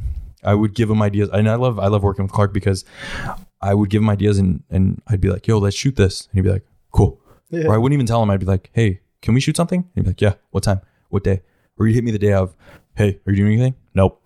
[0.42, 1.28] I would give him ideas.
[1.32, 2.84] And I love I love working with Clark because
[3.60, 6.34] I would give him ideas and and I'd be like, "Yo, let's shoot this," and
[6.34, 7.66] he'd be like, "Cool." Yeah.
[7.66, 8.30] Or I wouldn't even tell him.
[8.30, 10.80] I'd be like, "Hey, can we shoot something?" And he'd be like, "Yeah." What time?
[11.08, 11.42] What day?
[11.78, 12.54] Or he'd hit me the day of,
[12.94, 14.22] "Hey, are you doing anything?" Nope.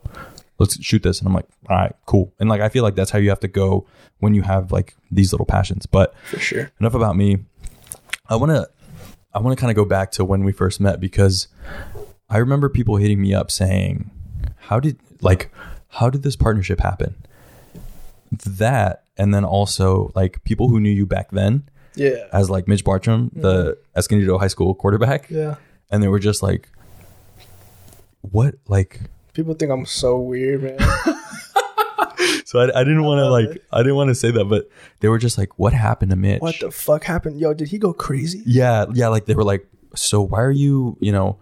[0.59, 1.19] Let's shoot this.
[1.19, 3.41] And I'm like, "All right, cool." And like I feel like that's how you have
[3.41, 3.87] to go
[4.21, 5.87] when you have like these little passions.
[5.87, 6.71] But For sure.
[6.81, 7.39] enough about me.
[8.29, 8.69] I want to
[9.35, 11.49] I want to kind of go back to when we first met because
[12.31, 14.11] I remember people hitting me up saying,
[14.57, 15.51] "How did like
[15.89, 17.17] how did this partnership happen?"
[18.47, 22.27] That and then also like people who knew you back then Yeah.
[22.33, 25.57] as like Mitch Bartram, the Escondido High School quarterback, Yeah.
[25.91, 26.69] and they were just like,
[28.23, 29.01] "What?" Like,
[29.33, 30.79] People think I'm so weird, man.
[32.45, 34.69] so I, I didn't want to like I didn't want to say that, but
[35.01, 37.41] they were just like, "What happened to Mitch?" what the fuck happened?
[37.41, 38.43] Yo, did he go crazy?
[38.47, 41.39] Yeah, yeah, like they were like, so why are you, you know,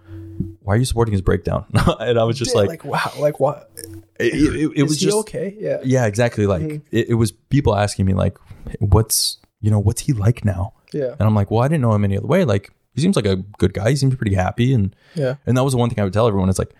[0.62, 1.64] why are you supporting his breakdown?
[2.00, 3.70] and I was just like, like wow, like what?
[4.18, 5.54] it, it, it Is was he just, okay?
[5.58, 5.78] Yeah.
[5.84, 6.46] yeah, exactly.
[6.46, 6.82] Like Mhm.
[6.90, 8.38] it, it was people asking me like,
[8.78, 10.74] what's, you know, what's he like now?
[10.92, 11.12] Yeah.
[11.18, 12.44] And I'm like, well, I didn't know him any other way.
[12.44, 13.88] Like he seems like a good guy.
[13.90, 15.36] He seems pretty happy, and Yeah.
[15.46, 16.50] and that was the one thing I would tell everyone.
[16.50, 16.74] It's like,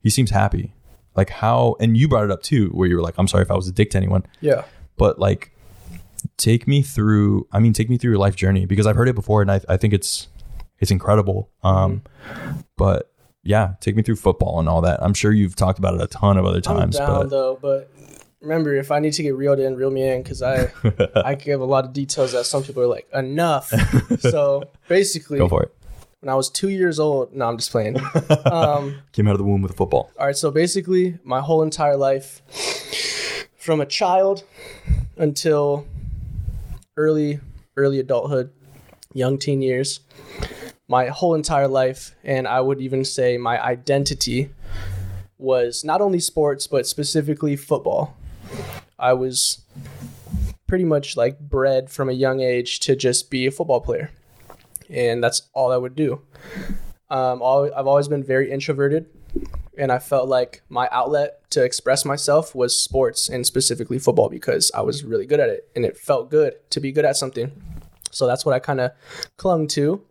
[0.00, 0.72] he seems happy.
[1.16, 3.50] Like how, and you brought it up too, where you were like, I'm sorry if
[3.50, 4.62] I was a dick to anyone, Yeah.
[4.96, 5.50] but like
[6.36, 9.14] take me through i mean take me through your life journey because i've heard it
[9.14, 10.26] before and i, I think it's
[10.80, 12.02] it's incredible um
[12.76, 13.12] but
[13.44, 16.08] yeah take me through football and all that i'm sure you've talked about it a
[16.08, 17.90] ton of other times I'm down but though, but
[18.40, 20.72] remember, if I need to get reeled in, reel me in, because I
[21.14, 23.72] I give a lot of details that some people are like enough.
[24.20, 25.74] so basically, go for it
[26.20, 27.96] when I was two years old, no, I'm just playing.
[28.44, 31.62] Um, came out of the womb with a football all right, so basically, my whole
[31.62, 32.42] entire life,
[33.56, 34.44] from a child
[35.16, 35.86] until
[36.96, 37.40] early
[37.76, 38.50] early adulthood,
[39.12, 40.00] young teen years,
[40.88, 44.50] my whole entire life, and I would even say my identity
[45.36, 48.16] was not only sports but specifically football.
[48.98, 49.62] I was
[50.66, 54.10] pretty much like bred from a young age to just be a football player,
[54.90, 56.22] and that's all I would do.
[57.10, 59.06] Um, I've always been very introverted,
[59.78, 64.70] and I felt like my outlet to express myself was sports and specifically football because
[64.74, 67.50] I was really good at it and it felt good to be good at something.
[68.10, 68.92] So that's what I kind of
[69.36, 70.02] clung to,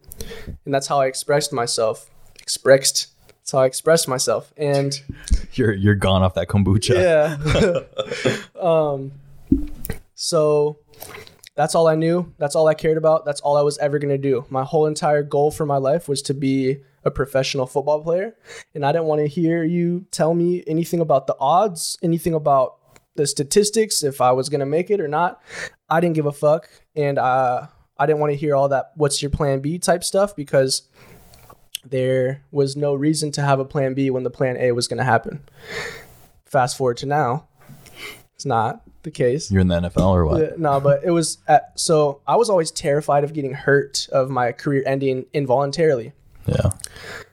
[0.65, 2.09] and that's how I expressed myself.
[2.39, 3.07] Expressed.
[3.47, 4.93] That's how I expressed myself, and
[5.53, 6.95] You're you're gone off that kombucha.
[6.95, 8.61] yeah.
[8.61, 9.13] um,
[10.15, 10.79] so
[11.55, 12.33] that's all I knew.
[12.39, 13.23] That's all I cared about.
[13.23, 14.45] That's all I was ever going to do.
[14.49, 18.35] My whole entire goal for my life was to be a professional football player.
[18.75, 22.75] And I didn't want to hear you tell me anything about the odds, anything about
[23.15, 25.41] the statistics, if I was going to make it or not.
[25.89, 26.69] I didn't give a fuck.
[26.97, 30.35] And uh, I didn't want to hear all that, what's your plan B type stuff
[30.35, 30.89] because
[31.89, 34.97] there was no reason to have a plan B when the plan A was going
[34.97, 35.41] to happen.
[36.45, 37.47] Fast forward to now,
[38.35, 39.51] it's not the case.
[39.51, 40.59] You're in the NFL or what?
[40.59, 44.51] No, but it was at, so I was always terrified of getting hurt, of my
[44.51, 46.13] career ending involuntarily.
[46.45, 46.71] Yeah.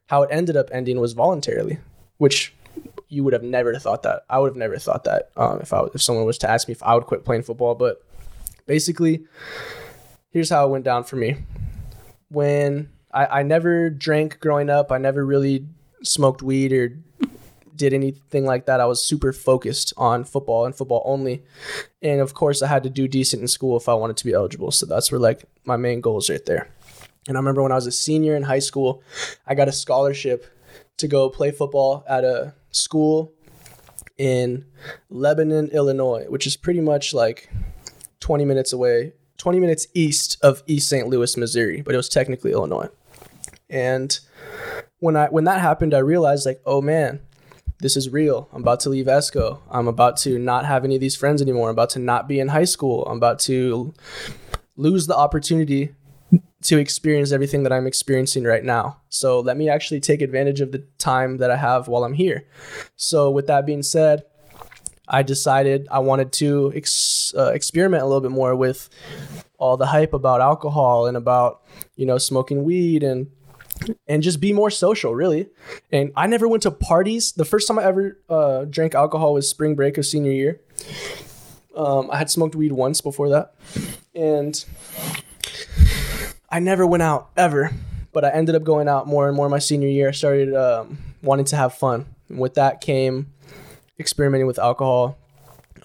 [0.08, 1.78] How it ended up ending was voluntarily,
[2.18, 2.54] which
[3.08, 4.24] you would have never thought that.
[4.28, 6.72] I would have never thought that um, if I if someone was to ask me
[6.72, 7.74] if I would quit playing football.
[7.74, 8.04] But
[8.66, 9.24] basically,
[10.30, 11.36] here's how it went down for me.
[12.28, 15.66] When I, I never drank growing up, I never really
[16.03, 16.98] smoked weed or
[17.77, 18.81] did anything like that.
[18.81, 21.42] I was super focused on football and football only.
[22.03, 24.33] And of course, I had to do decent in school if I wanted to be
[24.33, 24.70] eligible.
[24.70, 26.68] So that's where like my main goals right there.
[27.27, 29.03] And I remember when I was a senior in high school,
[29.46, 30.46] I got a scholarship
[30.98, 33.33] to go play football at a school
[34.18, 34.66] in
[35.09, 37.50] Lebanon, Illinois, which is pretty much like
[38.20, 41.09] 20 minutes away, 20 minutes east of East St.
[41.09, 42.88] Louis, Missouri, but it was technically Illinois.
[43.68, 44.18] And
[44.98, 47.20] when I when that happened, I realized like, oh man,
[47.81, 48.48] this is real.
[48.53, 49.61] I'm about to leave ESCO.
[49.70, 51.68] I'm about to not have any of these friends anymore.
[51.68, 53.05] I'm about to not be in high school.
[53.07, 53.94] I'm about to
[54.77, 55.94] lose the opportunity
[56.62, 59.00] to experience everything that I'm experiencing right now.
[59.09, 62.46] So let me actually take advantage of the time that I have while I'm here.
[62.96, 64.24] So with that being said,
[65.07, 68.88] I decided I wanted to ex- uh, experiment a little bit more with
[69.59, 71.62] all the hype about alcohol and about
[71.96, 73.31] you know smoking weed and
[74.06, 75.48] and just be more social really.
[75.92, 77.32] And i never went to parties.
[77.32, 80.60] The first time i ever uh, drank alcohol was spring break of senior year.
[81.76, 83.54] Um, i had smoked weed once before that.
[84.14, 84.64] And
[86.48, 87.72] i never went out ever
[88.12, 90.08] but i ended up going out more and more my senior year.
[90.08, 92.06] I started um, wanting to have fun.
[92.28, 93.32] And with that came
[93.98, 95.18] experimenting with alcohol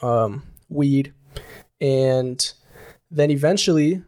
[0.01, 1.13] um, weed.
[1.81, 2.53] And
[3.11, 4.03] then eventually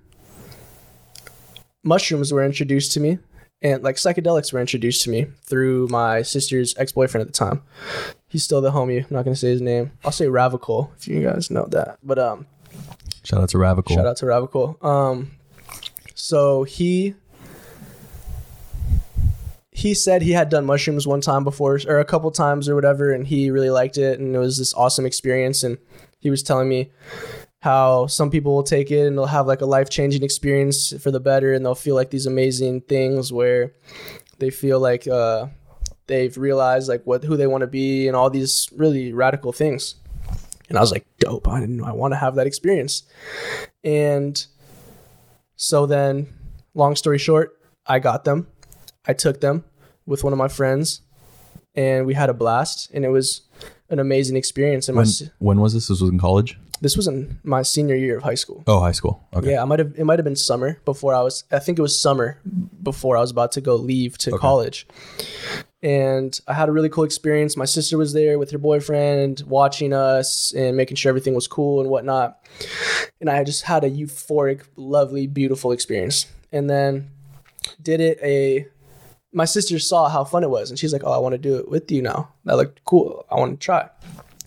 [1.83, 3.17] mushrooms were introduced to me
[3.61, 7.61] and like psychedelics were introduced to me through my sister's ex-boyfriend at the time.
[8.27, 9.91] He's still the homie i'm not going to say his name.
[10.05, 11.97] I'll say ravicol if you guys know that.
[12.03, 12.47] But um
[13.23, 13.95] Shout out to Ravical.
[13.95, 15.31] shout out to ravicol um
[16.15, 17.13] so he
[19.71, 23.11] he said he had done mushrooms one time before or a couple times or whatever
[23.13, 25.77] and he really liked it and it was this awesome experience and
[26.19, 26.91] he was telling me
[27.61, 31.11] how some people will take it and they'll have like a life changing experience for
[31.11, 33.71] the better and they'll feel like these amazing things where
[34.39, 35.45] they feel like uh,
[36.07, 39.95] they've realized like what who they want to be and all these really radical things.
[40.69, 43.03] And I was like, dope, I didn't I want to have that experience.
[43.83, 44.43] And
[45.55, 46.33] so then,
[46.73, 48.47] long story short, I got them.
[49.05, 49.65] I took them
[50.05, 51.01] with one of my friends
[51.75, 53.41] and we had a blast and it was
[53.89, 54.87] an amazing experience.
[54.87, 55.87] And When, s- when was this?
[55.89, 56.57] This was in college?
[56.81, 58.63] This was in my senior year of high school.
[58.65, 59.23] Oh, high school.
[59.33, 59.51] Okay.
[59.51, 59.93] Yeah, I might have.
[59.95, 61.43] It might have been summer before I was.
[61.51, 62.39] I think it was summer
[62.81, 64.87] before I was about to go leave to college,
[65.83, 67.55] and I had a really cool experience.
[67.55, 71.81] My sister was there with her boyfriend, watching us and making sure everything was cool
[71.81, 72.39] and whatnot.
[73.21, 76.25] And I just had a euphoric, lovely, beautiful experience.
[76.51, 77.11] And then
[77.81, 78.67] did it a.
[79.33, 81.57] My sister saw how fun it was, and she's like, "Oh, I want to do
[81.57, 82.33] it with you now.
[82.45, 83.25] That looked cool.
[83.29, 83.87] I want to try."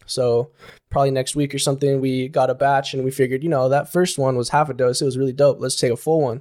[0.07, 0.51] So
[0.95, 3.93] probably next week or something, we got a batch and we figured, you know, that
[3.93, 5.03] first one was half a dose.
[5.03, 5.61] It was really dope.
[5.61, 6.41] Let's take a full one.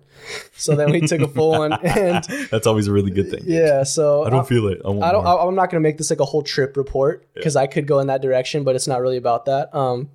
[0.55, 3.41] So then we took a full one and That's always a really good thing.
[3.45, 3.83] yeah.
[3.83, 4.79] So I don't I'm- feel it.
[4.85, 5.23] I, I don't.
[5.25, 5.27] more.
[5.27, 7.99] I- I'm not gonna make this like a whole trip report because I could go
[7.99, 9.73] in that direction, but it's not really about that.
[9.75, 10.09] Um,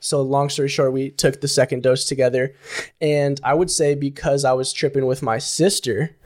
[0.00, 2.54] so long story short, we took the second dose together,
[3.00, 6.16] and I would say because I was tripping with my sister,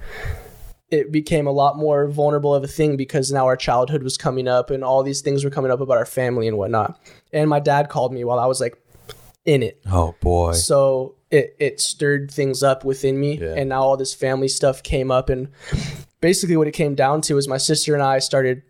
[0.90, 4.46] it became a lot more vulnerable of a thing because now our childhood was coming
[4.46, 7.00] up and all these things were coming up about our family and whatnot.
[7.32, 8.76] And my dad called me while I was like
[9.44, 9.80] in it.
[9.86, 10.52] oh boy.
[10.52, 13.38] So it, it stirred things up within me.
[13.38, 13.54] Yeah.
[13.56, 15.28] And now all this family stuff came up.
[15.28, 15.48] And
[16.20, 18.62] basically, what it came down to is my sister and I started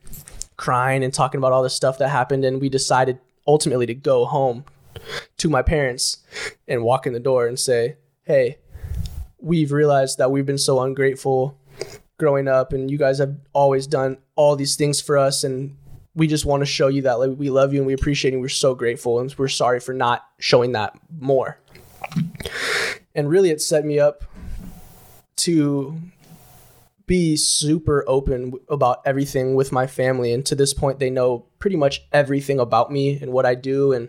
[0.56, 2.44] crying and talking about all the stuff that happened.
[2.44, 4.64] And we decided ultimately to go home
[5.36, 6.18] to my parents
[6.66, 8.58] and walk in the door and say, Hey,
[9.38, 11.58] we've realized that we've been so ungrateful
[12.18, 15.76] growing up and you guys have always done all these things for us and
[16.14, 18.40] we just want to show you that like we love you and we appreciate you
[18.40, 21.58] we're so grateful and we're sorry for not showing that more.
[23.14, 24.24] And really it set me up
[25.36, 26.00] to
[27.06, 31.76] be super open about everything with my family and to this point they know pretty
[31.76, 34.08] much everything about me and what I do and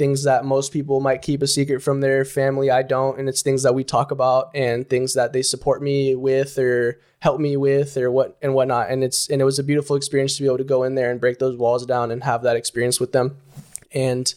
[0.00, 3.42] things that most people might keep a secret from their family I don't and it's
[3.42, 7.56] things that we talk about and things that they support me with or help me
[7.58, 10.46] with or what and whatnot and it's and it was a beautiful experience to be
[10.46, 13.12] able to go in there and break those walls down and have that experience with
[13.12, 13.36] them
[13.92, 14.34] and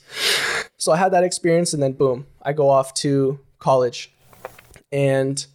[0.78, 4.12] so I had that experience and then boom I go off to college
[4.91, 5.45] and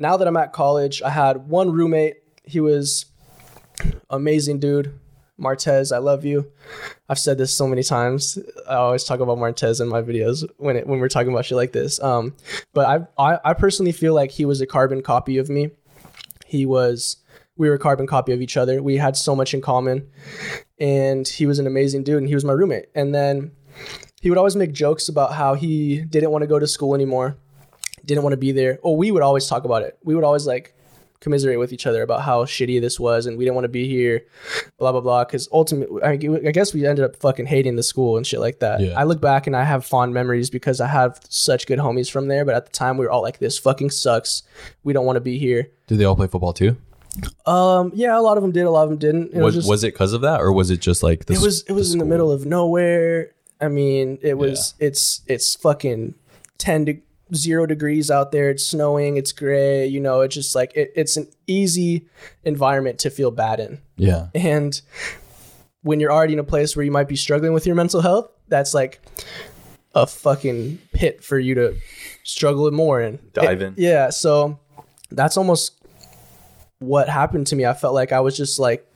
[0.00, 2.16] now that I'm at college, I had one roommate.
[2.44, 3.04] He was
[4.08, 4.98] amazing dude.
[5.40, 6.50] Martez, I love you.
[7.08, 8.38] I've said this so many times.
[8.68, 11.56] I always talk about Martez in my videos when it, when we're talking about shit
[11.56, 12.00] like this.
[12.02, 12.34] Um,
[12.72, 15.70] but I, I I personally feel like he was a carbon copy of me.
[16.46, 17.16] He was
[17.56, 18.82] we were a carbon copy of each other.
[18.82, 20.08] We had so much in common,
[20.78, 22.18] and he was an amazing dude.
[22.18, 22.86] And he was my roommate.
[22.94, 23.52] And then
[24.20, 27.36] he would always make jokes about how he didn't want to go to school anymore
[28.04, 28.78] didn't want to be there.
[28.82, 29.98] Oh, we would always talk about it.
[30.02, 30.74] We would always like
[31.20, 33.86] commiserate with each other about how shitty this was and we didn't want to be
[33.88, 34.24] here,
[34.78, 35.24] blah blah blah.
[35.24, 38.60] Because ultimately, I, I guess we ended up fucking hating the school and shit like
[38.60, 38.80] that.
[38.80, 38.98] Yeah.
[38.98, 42.28] I look back and I have fond memories because I have such good homies from
[42.28, 42.44] there.
[42.44, 44.42] But at the time, we were all like, "This fucking sucks.
[44.84, 46.76] We don't want to be here." Did they all play football too?
[47.44, 48.62] Um, yeah, a lot of them did.
[48.62, 49.34] A lot of them didn't.
[49.34, 51.40] It Was just- was it because of that, or was it just like the, it
[51.40, 53.32] was it was in the middle of nowhere.
[53.60, 56.14] I mean, it was it's it's fucking
[56.56, 56.96] ten to
[57.34, 58.50] zero degrees out there.
[58.50, 59.16] It's snowing.
[59.16, 59.86] It's gray.
[59.86, 62.06] You know, it's just like it, it's an easy
[62.44, 63.80] environment to feel bad in.
[63.96, 64.80] Yeah, And
[65.82, 68.30] when you're already in a place where you might be struggling with your mental health,
[68.48, 69.00] that's like
[69.94, 71.74] a fucking pit for you to
[72.24, 73.18] struggle more in.
[73.32, 73.74] Dive It- in.
[73.76, 74.10] Yeah.
[74.10, 74.58] So
[75.10, 75.72] that's almost
[76.78, 77.64] what happened to me.
[77.66, 78.86] I felt like I was just like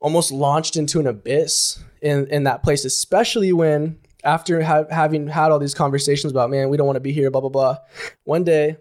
[0.00, 5.52] almost launched into an abyss in, in that place, especially when after ha- having had
[5.52, 7.78] all these conversations about, man, we don't want to be here, blah, blah, blah.
[8.24, 8.76] One day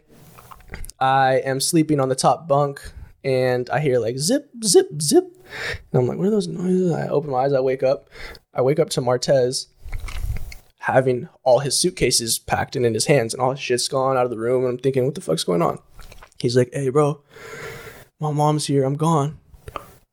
[0.99, 2.81] I am sleeping on the top bunk
[3.23, 5.25] and I hear like zip, zip, zip.
[5.93, 6.91] And I'm like, what are those noises?
[6.91, 8.10] I open my eyes, I wake up.
[8.53, 9.67] I wake up to Martez
[10.79, 14.25] having all his suitcases packed and in his hands and all his shit's gone out
[14.25, 14.63] of the room.
[14.65, 15.79] And I'm thinking, what the fuck's going on?
[16.39, 17.23] He's like, hey, bro,
[18.19, 18.84] my mom's here.
[18.84, 19.39] I'm gone.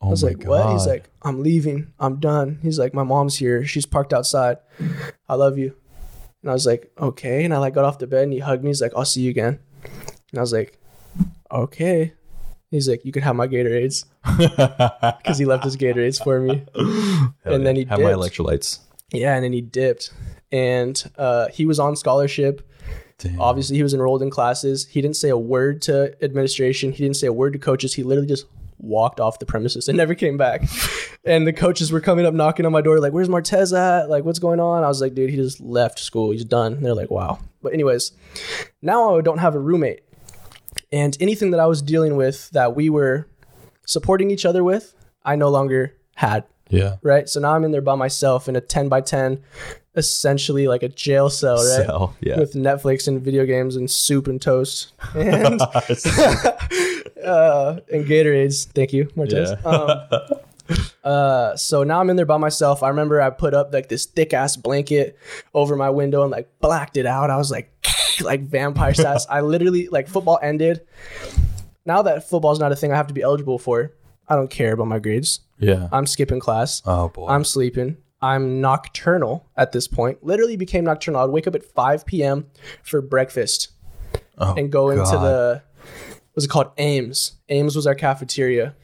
[0.03, 0.73] Oh I was my like, what?
[0.73, 1.93] He's like, I'm leaving.
[1.99, 2.59] I'm done.
[2.63, 3.65] He's like, my mom's here.
[3.65, 4.59] She's parked outside.
[5.29, 5.75] I love you.
[6.43, 7.45] And I was like, okay.
[7.45, 8.71] And I like got off the bed and he hugged me.
[8.71, 9.61] He's like, I'll see you again.
[9.85, 10.79] And I was like,
[11.51, 12.15] okay.
[12.71, 14.07] He's like, you can have my Gatorades
[15.19, 16.65] because he left his Gatorades for me.
[17.45, 18.81] Hell and then he have my electrolytes.
[19.13, 20.11] Yeah, and then he dipped.
[20.51, 22.67] And uh, he was on scholarship.
[23.19, 23.41] Damn.
[23.41, 24.87] Obviously, he was enrolled in classes.
[24.87, 26.93] He didn't say a word to administration.
[26.93, 27.93] He didn't say a word to coaches.
[27.95, 28.47] He literally just
[28.79, 30.63] walked off the premises and never came back.
[31.25, 34.09] and the coaches were coming up knocking on my door, like, "Where's Martez at?
[34.11, 36.31] Like, what's going on?" I was like, "Dude, he just left school.
[36.33, 38.13] He's done." And they're like, "Wow." But anyways,
[38.83, 40.01] now I don't have a roommate,
[40.91, 43.29] and anything that I was dealing with that we were
[43.87, 46.97] supporting each other with, I no longer had Yeah.
[47.03, 47.29] right?
[47.29, 49.41] So now I'm in there by myself in a 10 by 10,
[49.95, 51.87] essentially like a jail cell, right?
[51.87, 52.39] Cell, yeah.
[52.39, 55.61] With Netflix and video games and soup and toast and
[57.25, 58.67] uh, and Gatorades.
[58.67, 59.59] Thank you, Martez.
[59.63, 59.71] Yeah.
[59.71, 60.39] Um,
[61.05, 62.83] uh, so now I'm in there by myself.
[62.83, 65.19] I remember I put up like this thick ass blanket
[65.55, 67.31] over my window and like blacked it out.
[67.31, 67.73] I was like,
[68.21, 69.27] like vampire stats.
[69.29, 70.83] I literally like football ended.
[71.85, 73.93] Now that football's not a thing I have to be eligible for,
[74.29, 75.41] I don't care about my grades.
[75.59, 75.89] yeah.
[75.93, 76.83] I'm skipping class.
[76.87, 77.29] oh boy.
[77.29, 77.97] I'm sleeping.
[78.21, 80.23] I'm nocturnal at this point.
[80.25, 81.23] Literally became nocturnal.
[81.23, 82.47] I'd wake up at 5 p.m.
[82.85, 83.73] for breakfast
[84.39, 85.63] oh, and go into the
[86.33, 86.71] what's it called?
[86.79, 87.33] Ames.
[87.49, 88.75] Ames was our cafeteria.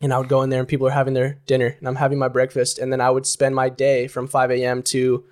[0.00, 2.18] And I would go in there and people are having their dinner and I'm having
[2.18, 2.78] my breakfast.
[2.78, 4.82] And then I would spend my day from 5 a.m.
[4.84, 5.24] to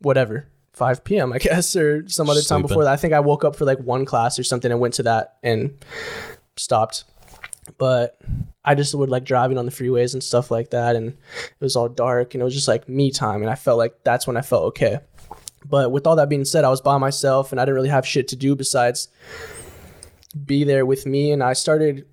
[0.00, 2.92] whatever, 5 p.m., I guess, or some other time before that.
[2.92, 5.36] I think I woke up for like one class or something and went to that
[5.42, 5.76] and
[6.56, 7.04] stopped.
[7.76, 8.18] But
[8.64, 10.96] I just would like driving on the freeways and stuff like that.
[10.96, 13.42] And it was all dark and it was just like me time.
[13.42, 14.98] And I felt like that's when I felt okay.
[15.64, 18.06] But with all that being said, I was by myself and I didn't really have
[18.06, 19.08] shit to do besides
[20.44, 21.32] be there with me.
[21.32, 22.06] And I started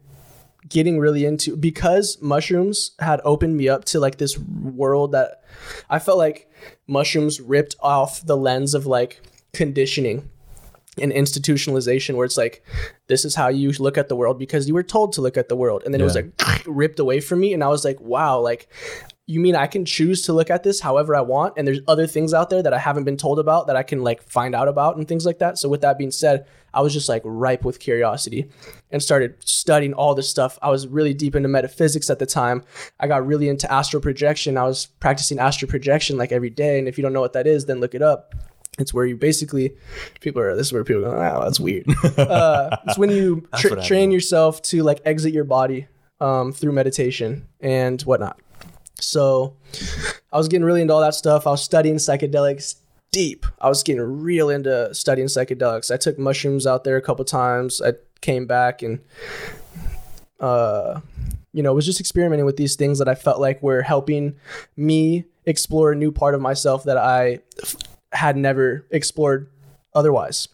[0.67, 5.43] getting really into because mushrooms had opened me up to like this world that
[5.89, 6.49] I felt like
[6.87, 9.21] mushrooms ripped off the lens of like
[9.53, 10.29] conditioning
[10.97, 12.63] and institutionalization where it's like
[13.07, 15.49] this is how you look at the world because you were told to look at
[15.49, 16.31] the world and then it was like
[16.65, 18.67] ripped away from me and I was like wow like
[19.27, 22.05] you mean I can choose to look at this however I want and there's other
[22.05, 24.67] things out there that I haven't been told about that I can like find out
[24.67, 25.57] about and things like that.
[25.57, 28.49] So with that being said, I was just like ripe with curiosity
[28.91, 30.59] and started studying all this stuff.
[30.61, 32.63] I was really deep into metaphysics at the time.
[32.99, 34.57] I got really into astral projection.
[34.57, 37.47] I was practicing astral projection like every day and if you don't know what that
[37.47, 38.35] is, then look it up.
[38.77, 39.75] It's where you basically
[40.19, 40.55] people are.
[40.55, 41.11] This is where people go.
[41.11, 41.85] Oh, that's weird.
[42.17, 45.87] uh, it's when you tra- train yourself to like exit your body
[46.19, 48.39] um, through meditation and whatnot.
[48.99, 49.55] So
[50.31, 51.47] I was getting really into all that stuff.
[51.47, 52.75] I was studying psychedelics
[53.11, 53.45] deep.
[53.59, 55.93] I was getting real into studying psychedelics.
[55.93, 57.81] I took mushrooms out there a couple times.
[57.81, 58.99] I came back and
[60.39, 60.99] uh
[61.55, 64.35] you know, was just experimenting with these things that I felt like were helping
[64.75, 67.39] me explore a new part of myself that I
[68.11, 69.49] had never explored
[69.93, 70.49] otherwise.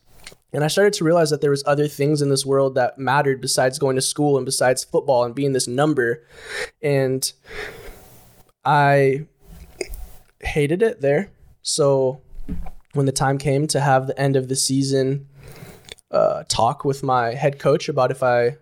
[0.54, 3.42] And I started to realize that there was other things in this world that mattered
[3.42, 6.24] besides going to school and besides football and being this number.
[6.84, 7.32] And
[8.64, 9.26] I
[10.40, 11.30] hated it there.
[11.62, 12.22] So
[12.94, 15.28] when the time came to have the end of the season
[16.12, 18.58] uh, talk with my head coach about if I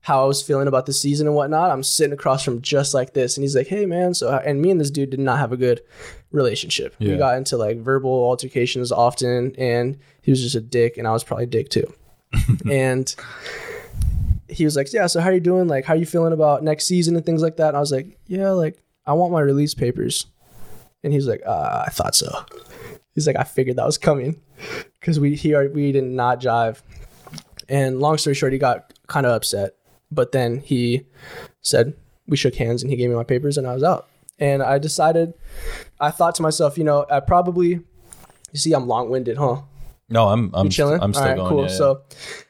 [0.00, 3.14] how I was feeling about the season and whatnot, I'm sitting across from just like
[3.14, 5.50] this, and he's like, "Hey, man." So and me and this dude did not have
[5.52, 5.80] a good
[6.30, 6.94] relationship.
[6.98, 7.12] Yeah.
[7.12, 11.12] We got into like verbal altercations often, and he was just a dick, and I
[11.12, 11.90] was probably a dick too.
[12.70, 13.14] and
[14.48, 15.68] he was like, "Yeah, so how are you doing?
[15.68, 17.92] Like, how are you feeling about next season and things like that?" And I was
[17.92, 20.26] like, "Yeah, like I want my release papers."
[21.02, 22.30] And he's like, uh, "I thought so."
[23.14, 24.40] He's like, "I figured that was coming,"
[25.00, 26.82] because we he already- we did not jive.
[27.68, 29.74] And long story short, he got kind of upset,
[30.10, 31.06] but then he
[31.62, 31.94] said
[32.26, 34.06] we shook hands and he gave me my papers and I was out.
[34.38, 35.32] And I decided,
[36.00, 37.82] I thought to myself, you know, I probably, you
[38.58, 39.62] see, I'm long winded, huh?
[40.10, 41.00] No, I'm I'm You chilling?
[41.00, 41.48] I'm still All right, going.
[41.48, 41.62] cool.
[41.64, 41.76] yeah, yeah.
[41.76, 42.02] So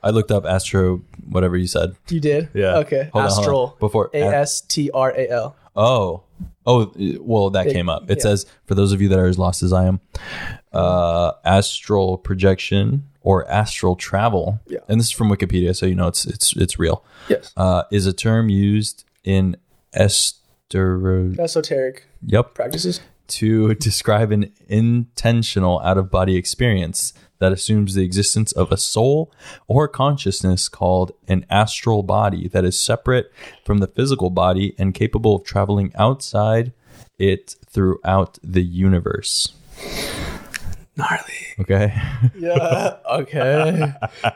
[0.03, 1.95] I looked up Astro, whatever you said.
[2.09, 2.79] you did, Yeah.
[2.79, 3.39] Okay, Hold hold on.
[3.39, 5.57] astral, Before A S T R A L.
[5.77, 6.24] Oh,
[6.66, 8.11] oh, well, that It- came up.
[8.11, 8.22] It yeah.
[8.22, 10.01] says for those of you that are as lost as I am,
[10.72, 14.78] uh, astral projection or astral travel, Yeah.
[14.89, 17.05] and this is from Wikipedia, so you know it's it's it's real.
[17.28, 19.57] Yes, Uh, is a term used in
[19.95, 21.32] estero.
[21.39, 23.01] esoteric Yep, practices.
[23.26, 29.32] to describe an intentional out of body experience that assumes the existence of a soul
[29.66, 33.32] or consciousness called an astral body that is separate
[33.64, 36.72] from the physical body and capable of traveling outside
[37.18, 39.53] it throughout the universe.
[40.97, 41.22] Gnarly.
[41.61, 41.93] Okay.
[42.37, 42.97] Yeah.
[43.14, 43.93] Okay.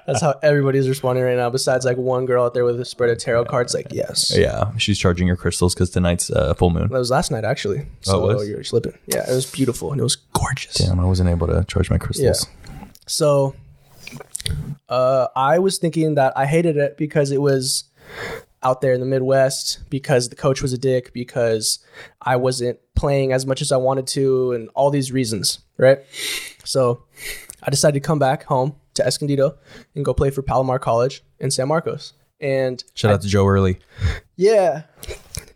[0.06, 1.50] That's how everybody's responding right now.
[1.50, 3.74] Besides, like one girl out there with a spread of tarot cards.
[3.74, 4.36] Like, yes.
[4.36, 4.70] yeah.
[4.76, 6.88] She's charging her crystals because tonight's uh, full moon.
[6.88, 7.80] That was last night, actually.
[7.80, 8.48] Oh, So it was?
[8.48, 8.96] you're slipping.
[9.06, 10.74] Yeah, it was beautiful and it was gorgeous.
[10.74, 12.46] Damn, I wasn't able to charge my crystals.
[13.08, 13.54] So,
[14.88, 17.84] uh, I was thinking that I hated it because it was
[18.62, 21.78] out there in the Midwest, because the coach was a dick, because
[22.20, 25.98] I wasn't playing as much as I wanted to, and all these reasons, right?
[26.64, 27.04] So,
[27.62, 29.56] I decided to come back home to Escondido
[29.94, 32.12] and go play for Palomar College in San Marcos.
[32.40, 33.78] And Shout out to Joe Early.
[34.36, 34.82] yeah,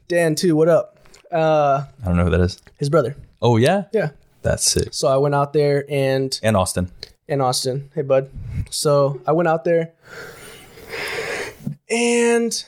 [0.09, 0.57] Dan too.
[0.57, 0.99] What up?
[1.31, 2.61] Uh, I don't know who that is.
[2.77, 3.17] his brother.
[3.41, 3.85] Oh, yeah?
[3.93, 4.11] Yeah.
[4.43, 4.89] That's sick.
[4.93, 6.91] So I went out there and And Austin.
[7.29, 7.91] In Austin.
[7.95, 8.31] Hey, bud.
[8.71, 9.93] So I went out there
[11.89, 12.65] and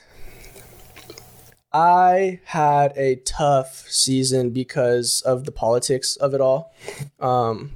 [1.73, 6.73] I had a tough season because of the politics of it all.
[7.19, 7.73] Um,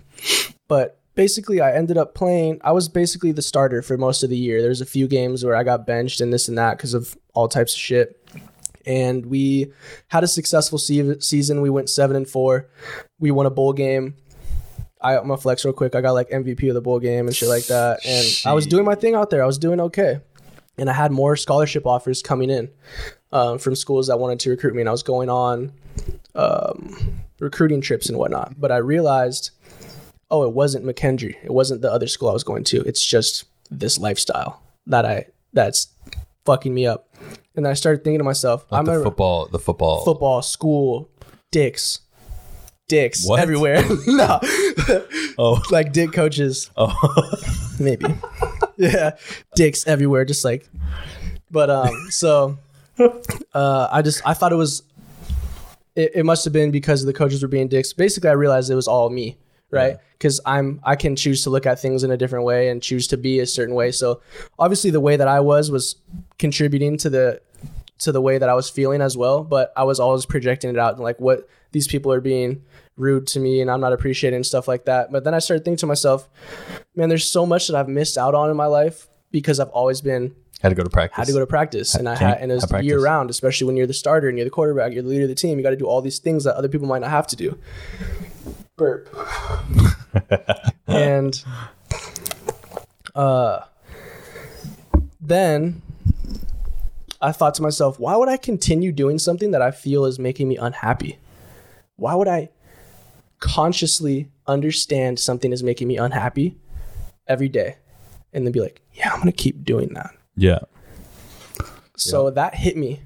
[0.69, 2.61] but basically, I ended up playing.
[2.63, 4.63] I was basically the starter for most of the year.
[4.63, 7.49] There's a few games where I got benched and this and that because of all
[7.49, 8.25] types of shit.
[8.87, 9.73] And we
[10.07, 11.61] had a successful se- season.
[11.61, 12.69] We went seven and four.
[13.19, 14.15] We won a bowl game.
[15.01, 15.95] I, I'm gonna flex real quick.
[15.95, 18.01] I got like MVP of the bowl game and shit like that.
[18.05, 19.43] And I was doing my thing out there.
[19.43, 20.21] I was doing okay.
[20.77, 22.71] And I had more scholarship offers coming in
[23.33, 24.83] um, from schools that wanted to recruit me.
[24.83, 25.73] And I was going on
[26.37, 28.61] um, recruiting trips and whatnot.
[28.61, 29.51] But I realized,
[30.31, 31.37] oh, it wasn't McKendree.
[31.43, 32.81] It wasn't the other school I was going to.
[32.83, 35.89] It's just this lifestyle that I that's
[36.45, 37.15] fucking me up.
[37.57, 40.05] And I started thinking to myself, I'm the a football, the football.
[40.05, 41.11] football school
[41.51, 42.01] dicks.
[42.89, 43.41] Dicks What?
[43.41, 43.83] everywhere.
[44.07, 44.41] no.
[45.41, 45.63] Oh.
[45.71, 46.93] like dick coaches, Oh.
[47.79, 48.07] maybe.
[48.77, 49.11] yeah.
[49.55, 50.69] Dicks everywhere, just like
[51.51, 52.59] but um so
[53.55, 54.83] uh I just I thought it was
[55.95, 57.93] it, it must have been because the coaches were being dicks.
[57.93, 59.37] Basically I realized it was all me,
[59.71, 59.99] right?
[60.13, 63.07] Because I'm I can choose to look at things in a different way and choose
[63.09, 63.93] to be a certain way.
[63.93, 64.21] So
[64.59, 65.97] obviously the way that I was was
[66.39, 67.41] contributing to the
[67.99, 70.79] to the way that I was feeling as well, but I was always projecting it
[70.79, 72.63] out and like what these people are being
[72.97, 75.11] rude to me and I'm not appreciating stuff like that.
[75.13, 76.29] But then I started thinking to myself,
[76.95, 80.01] man, there's so much that I've missed out on in my life because I've always
[80.01, 81.17] been Had to go to practice.
[81.17, 83.77] had to go to practice, and I had and it was year round, especially when
[83.77, 85.59] you're the starter and you're the quarterback, you're the leader of the team.
[85.59, 87.59] You got to do all these things that other people might not have to do.
[88.77, 89.09] Burp.
[90.87, 91.45] and
[93.15, 93.61] uh,
[95.21, 95.83] then
[97.21, 100.49] I thought to myself, why would I continue doing something that I feel is making
[100.49, 101.19] me unhappy?
[101.97, 102.51] Why would I
[103.41, 106.57] consciously understand something is making me unhappy
[107.27, 107.77] every day
[108.33, 110.11] and then be like, yeah, I'm going to keep doing that?
[110.37, 110.61] Yeah.
[111.97, 113.01] So that hit me,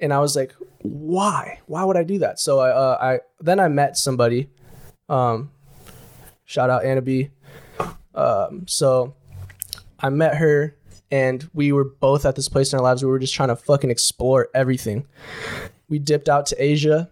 [0.00, 1.60] and I was like, "Why?
[1.66, 4.50] Why would I do that?" So I, uh, I then I met somebody.
[5.08, 5.52] Um,
[6.44, 7.30] shout out Anna B.
[8.14, 9.14] Um, so
[10.00, 10.76] I met her,
[11.10, 13.48] and we were both at this place in our lives where we were just trying
[13.48, 15.06] to fucking explore everything.
[15.88, 17.10] We dipped out to Asia.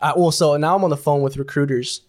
[0.00, 2.02] I, well, so now I'm on the phone with recruiters,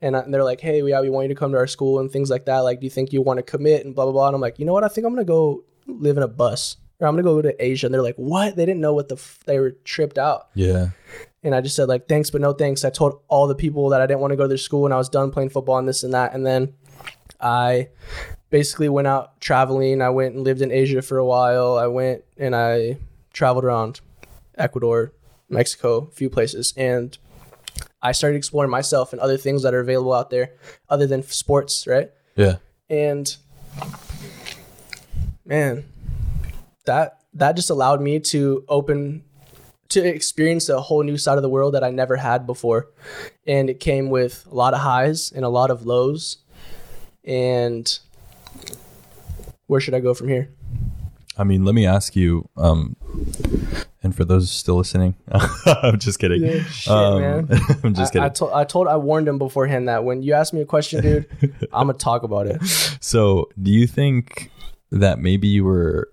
[0.00, 1.66] and, I, and they're like, "Hey, we yeah, we want you to come to our
[1.66, 2.58] school and things like that.
[2.60, 4.58] Like, do you think you want to commit and blah blah blah?" And I'm like,
[4.58, 4.84] "You know what?
[4.84, 7.86] I think I'm gonna go live in a bus, or I'm gonna go to Asia."
[7.86, 10.88] And they're like, "What?" They didn't know what the f- they were tripped out, Yeah.
[11.44, 14.00] and I just said like, "Thanks, but no thanks." I told all the people that
[14.02, 15.88] I didn't want to go to their school, and I was done playing football and
[15.88, 16.74] this and that, and then
[17.40, 17.88] I
[18.52, 20.02] basically went out traveling.
[20.02, 21.78] I went and lived in Asia for a while.
[21.78, 22.98] I went and I
[23.32, 24.00] traveled around
[24.56, 25.12] Ecuador,
[25.48, 27.16] Mexico, a few places, and
[28.02, 30.52] I started exploring myself and other things that are available out there
[30.90, 32.10] other than sports, right?
[32.36, 32.56] Yeah.
[32.90, 33.34] And
[35.46, 35.84] man,
[36.84, 39.24] that that just allowed me to open
[39.88, 42.90] to experience a whole new side of the world that I never had before.
[43.46, 46.38] And it came with a lot of highs and a lot of lows.
[47.24, 47.98] And
[49.66, 50.50] where should I go from here?
[51.38, 52.94] I mean, let me ask you, um,
[54.02, 55.16] and for those still listening,
[55.66, 56.42] I'm just kidding.
[56.42, 57.48] Yeah, shit, Um, man.
[57.82, 58.22] I'm just I, kidding.
[58.22, 61.00] I, told I told I warned him beforehand that when you ask me a question,
[61.00, 61.26] dude,
[61.72, 62.62] I'm gonna talk about it.
[63.00, 64.50] So, do you think
[64.90, 66.10] that maybe you were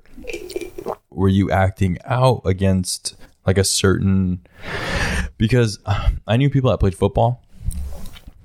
[1.10, 4.40] were you acting out against like a certain
[5.38, 5.80] because
[6.28, 7.44] I knew people that played football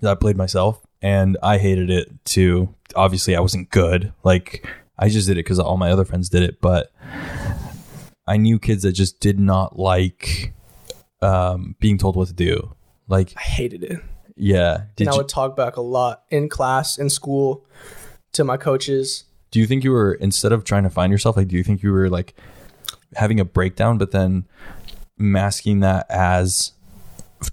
[0.01, 2.75] that I played myself and I hated it too.
[2.97, 4.13] Obviously, I wasn't good.
[4.25, 4.67] Like
[4.99, 6.91] I just did it cuz all my other friends did it, but
[8.27, 10.55] I knew kids that just did not like
[11.21, 12.75] um, being told what to do.
[13.07, 14.01] Like, I hated it.
[14.35, 14.85] yeah.
[14.97, 17.67] Did and I you, would talk back a lot in class, in school,
[18.33, 19.25] to my coaches.
[19.51, 21.83] do you think you were instead of trying to find yourself like do you think
[21.83, 22.35] you were like
[23.15, 24.45] having a breakdown but then
[25.17, 26.73] masking that as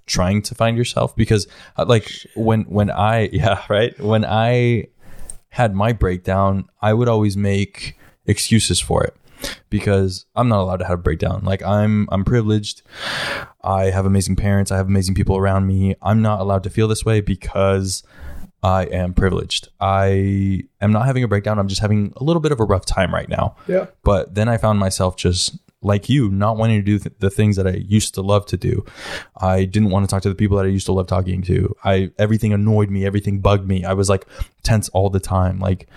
[0.05, 4.85] trying to find yourself because uh, like when when i yeah right when i
[5.49, 9.15] had my breakdown i would always make excuses for it
[9.69, 12.83] because i'm not allowed to have a breakdown like i'm i'm privileged
[13.63, 16.87] i have amazing parents i have amazing people around me i'm not allowed to feel
[16.87, 18.03] this way because
[18.63, 19.69] I am privileged.
[19.79, 21.57] I am not having a breakdown.
[21.57, 23.55] I'm just having a little bit of a rough time right now.
[23.67, 23.87] Yeah.
[24.03, 27.55] But then I found myself just like you, not wanting to do th- the things
[27.55, 28.85] that I used to love to do.
[29.35, 31.75] I didn't want to talk to the people that I used to love talking to.
[31.83, 33.83] I everything annoyed me, everything bugged me.
[33.83, 34.25] I was like
[34.63, 35.59] tense all the time.
[35.59, 35.87] Like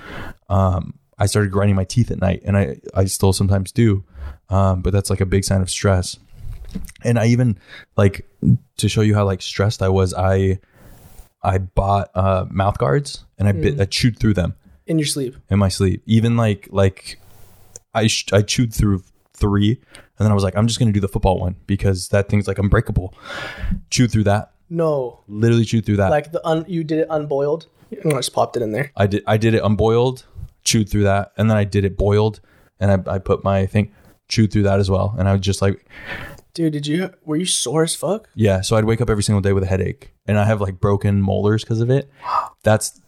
[0.49, 4.05] um I started grinding my teeth at night and I I still sometimes do.
[4.49, 6.17] Um but that's like a big sign of stress.
[7.05, 7.59] And I even
[7.97, 8.27] like
[8.79, 10.61] to show you how like stressed I was, I
[11.43, 14.55] I bought uh mouth guards and I bit I chewed through them
[14.87, 15.37] In your sleep.
[15.51, 16.03] in my sleep.
[16.07, 17.21] Even like like
[17.95, 19.03] I sh- I chewed through
[19.37, 19.81] three,
[20.19, 22.49] and then I was like, I'm just gonna do the football one because that thing's
[22.49, 23.15] like unbreakable.
[23.91, 25.21] Chewed through that, No.
[25.29, 26.11] literally chewed through that.
[26.11, 27.67] Like the un you did it unboiled.
[27.93, 28.91] I just popped it in there.
[28.97, 30.25] I did I did it unboiled,
[30.65, 32.41] chewed through that, and then I did it boiled,
[32.81, 33.93] and I, I put my thing
[34.29, 35.87] chewed through that as well, and I was just like,
[36.55, 38.29] Dude, did you were you sore as fuck?
[38.35, 38.61] yeah.
[38.63, 41.21] So I'd wake up every single day with a headache, and I have like broken
[41.23, 42.11] molars because of it.
[42.63, 43.01] That's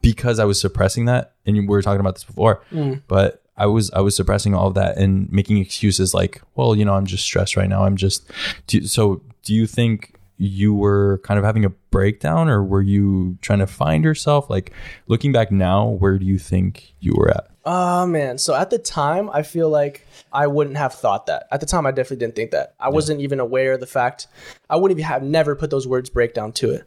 [0.00, 3.02] because I was suppressing that, and we were talking about this before, mm.
[3.08, 3.42] but.
[3.60, 6.94] I was I was suppressing all of that and making excuses like, well, you know,
[6.94, 7.84] I'm just stressed right now.
[7.84, 8.30] I'm just
[8.66, 9.22] do, so.
[9.42, 13.66] Do you think you were kind of having a breakdown, or were you trying to
[13.66, 14.48] find yourself?
[14.48, 14.72] Like
[15.06, 17.48] looking back now, where do you think you were at?
[17.64, 18.38] Oh man.
[18.38, 21.46] So at the time I feel like I wouldn't have thought that.
[21.52, 22.74] At the time I definitely didn't think that.
[22.80, 24.28] I wasn't even aware of the fact
[24.70, 26.84] I wouldn't even have never put those words breakdown to it.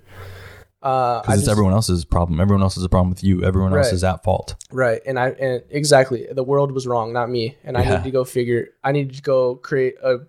[0.84, 2.40] Uh Because it's just- everyone else's problem.
[2.42, 3.42] Everyone else has a problem with you.
[3.44, 4.56] Everyone else is at fault.
[4.72, 5.02] Right.
[5.08, 7.58] And I and exactly the world was wrong, not me.
[7.64, 7.90] And I Yeah.
[7.92, 10.20] needed to go figure I needed to go create a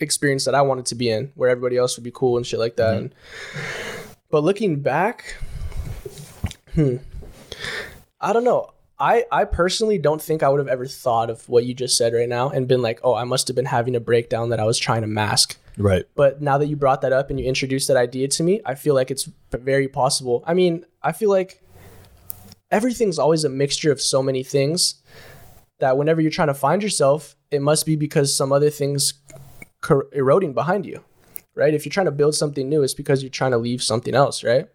[0.00, 2.60] experience that I wanted to be in where everybody else would be cool and shit
[2.60, 2.94] like that.
[2.98, 3.14] And,
[4.30, 5.34] but looking back,
[6.74, 6.96] hmm,
[8.20, 8.70] I don't know.
[9.00, 12.12] I, I personally don't think I would have ever thought of what you just said
[12.12, 14.64] right now and been like, oh, I must have been having a breakdown that I
[14.64, 15.56] was trying to mask.
[15.76, 16.04] Right.
[16.16, 18.74] But now that you brought that up and you introduced that idea to me, I
[18.74, 20.42] feel like it's very possible.
[20.46, 21.62] I mean, I feel like
[22.72, 24.96] everything's always a mixture of so many things.
[25.80, 29.14] that whenever you're trying to find yourself, it must be because some other things
[29.80, 31.04] cor- eroding behind you,
[31.54, 31.72] right?
[31.72, 34.42] If you're trying to build something new, it's because you're trying to leave something else,
[34.42, 34.66] right?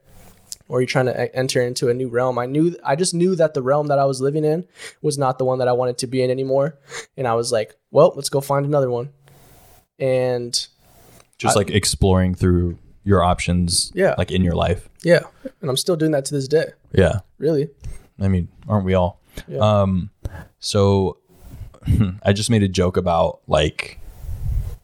[0.73, 2.39] Or you're trying to enter into a new realm.
[2.39, 4.65] I knew, I just knew that the realm that I was living in
[5.03, 6.79] was not the one that I wanted to be in anymore,
[7.15, 9.09] and I was like, well, let's go find another one.
[9.99, 10.67] And
[11.37, 14.15] Just like exploring through your options, Yeah.
[14.17, 14.89] like in your life.
[15.03, 15.19] yeah,
[15.61, 16.71] and I'm still doing that to this day.
[16.91, 17.19] Yeah.
[17.37, 17.69] Really,
[18.19, 19.21] I mean, aren't we all?
[19.47, 19.59] Yeah.
[19.59, 20.09] Um,
[20.59, 21.17] so
[22.23, 23.99] I just made a joke about like,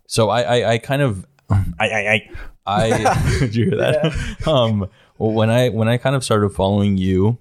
[0.05, 2.29] so I, I, I kind of, I, I, I,
[2.67, 4.47] I did you hear that?
[4.47, 4.87] Um,
[5.19, 7.37] well, when I, when I kind of started following you,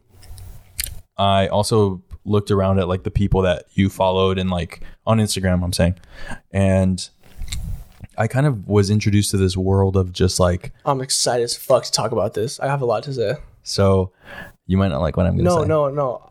[1.16, 5.64] I also looked around at like the people that you followed and like on Instagram,
[5.64, 5.94] I'm saying,
[6.50, 7.08] and
[8.18, 11.84] I kind of was introduced to this world of just like, I'm excited as fuck
[11.84, 12.60] to talk about this.
[12.60, 13.34] I have a lot to say.
[13.62, 14.12] so
[14.66, 15.56] you might not like what I'm going to say.
[15.56, 15.68] No, say.
[15.68, 16.27] no, no.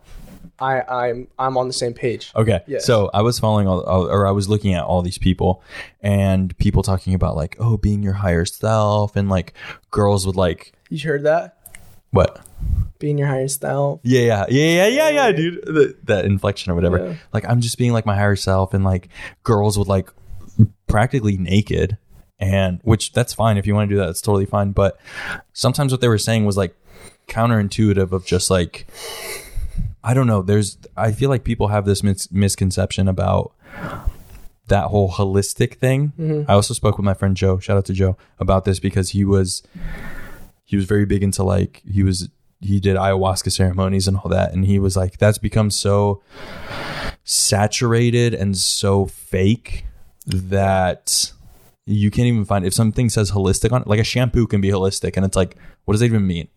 [0.59, 2.31] I, I'm I'm on the same page.
[2.35, 2.61] Okay.
[2.67, 2.85] Yes.
[2.85, 5.61] So I was following all, or I was looking at all these people
[6.01, 9.53] and people talking about like, oh, being your higher self and like
[9.91, 11.53] girls would like, You heard that?
[12.11, 12.39] what?
[12.99, 13.99] Being your higher self.
[14.03, 15.61] Yeah, yeah, yeah, yeah, yeah, yeah, dude.
[15.65, 16.97] The, that inflection or whatever.
[17.09, 17.15] Yeah.
[17.33, 19.09] Like I'm just being like my higher self and like
[19.43, 20.09] girls would like
[20.87, 21.97] practically naked
[22.39, 24.71] and which that's fine if you want to do that, it's totally fine.
[24.71, 24.99] But
[25.53, 26.75] sometimes what they were saying was like
[27.27, 28.87] counterintuitive of just like
[30.07, 30.41] I don't know.
[30.41, 33.53] There's I feel like people have this mis- misconception about
[34.67, 36.13] that whole holistic thing.
[36.17, 36.49] Mm-hmm.
[36.49, 37.59] I also spoke with my friend Joe.
[37.59, 39.63] Shout out to Joe about this because he was
[40.63, 42.29] he was very big into like he was
[42.61, 46.23] he did ayahuasca ceremonies and all that and he was like that's become so
[47.23, 49.85] saturated and so fake
[50.25, 51.31] that
[51.85, 54.69] you can't even find if something says holistic on it like a shampoo can be
[54.69, 55.55] holistic and it's like
[55.85, 56.47] what does that even mean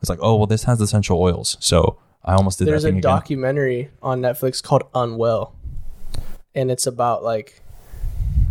[0.00, 2.90] it's like oh well this has essential oils so i almost did There's that a
[2.90, 5.54] again documentary on Netflix called Unwell,
[6.54, 7.60] and it's about like,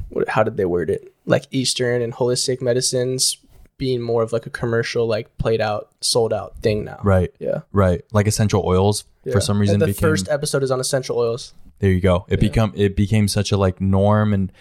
[0.09, 1.13] what, how did they word it?
[1.25, 3.37] Like Eastern and holistic medicines
[3.77, 6.99] being more of like a commercial, like played out, sold out thing now.
[7.03, 7.61] right Yeah.
[7.71, 9.33] right like essential oils Yeah.
[9.33, 11.53] for some reason And the became first episode is on essential oils.
[11.79, 12.25] There you go.
[12.29, 14.51] It become it became such a like norm, and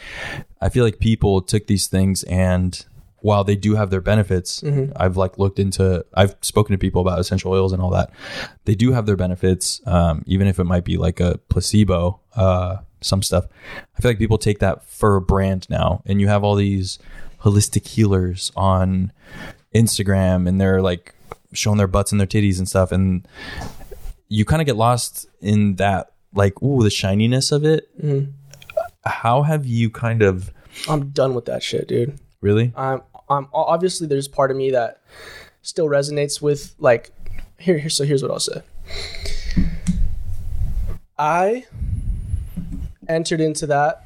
[0.61, 2.85] I feel like people took these things and
[3.23, 4.63] while they do have their benefits,
[4.97, 8.11] I've like looked into, I've spoken to people about essential oils and all that.
[8.65, 12.21] They do have their benefits, um, even if it might be like a placebo.
[12.35, 13.47] Uh, some stuff.
[13.97, 17.01] I feel like people take that for a brand now, and you have all these
[17.41, 19.13] holistic healers on
[19.75, 21.15] Instagram, and they're like
[21.53, 23.27] showing their butts and their titties and stuff, and
[24.29, 27.91] you kind of get lost in that like ooh the shininess of it
[29.05, 30.51] how have you kind of
[30.89, 32.19] I'm done with that shit, dude.
[32.41, 33.03] really I'm
[33.33, 35.01] I'm obviously there's part of me that
[35.63, 37.11] still resonates with like
[37.59, 38.63] here here so here's what I'll say.
[41.19, 41.67] I
[43.09, 44.05] entered into that.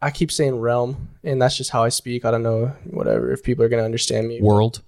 [0.00, 2.24] I keep saying realm, and that's just how I speak.
[2.24, 4.40] I don't know whatever if people are gonna understand me.
[4.40, 4.82] world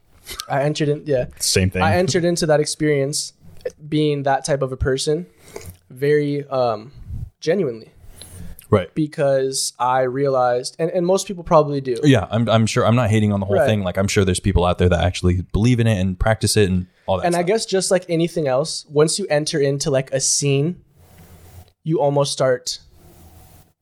[0.49, 1.27] I entered in yeah.
[1.39, 3.33] same thing I entered into that experience
[3.89, 5.27] being that type of a person
[5.91, 6.93] very um
[7.41, 7.94] genuinely
[8.71, 11.97] right because I realized and, and most people probably do.
[12.05, 13.67] yeah I'm, I'm sure i'm not hating on the whole Right.
[13.67, 16.57] thing like i'm sure there's people out there that actually believe in it and practice
[16.57, 17.47] it and all that and I stuff.
[17.49, 20.83] guess just like anything else, once you enter into like a scene,
[21.83, 22.79] you almost start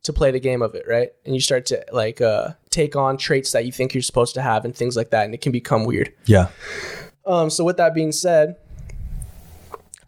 [0.03, 1.11] to play the game of it, right?
[1.25, 4.43] And you start to like uh, take on traits that you think you're supposed to
[4.43, 6.13] have and things like that, and it can become weird.
[6.27, 6.49] yeah
[7.25, 8.57] Um, so with that being said,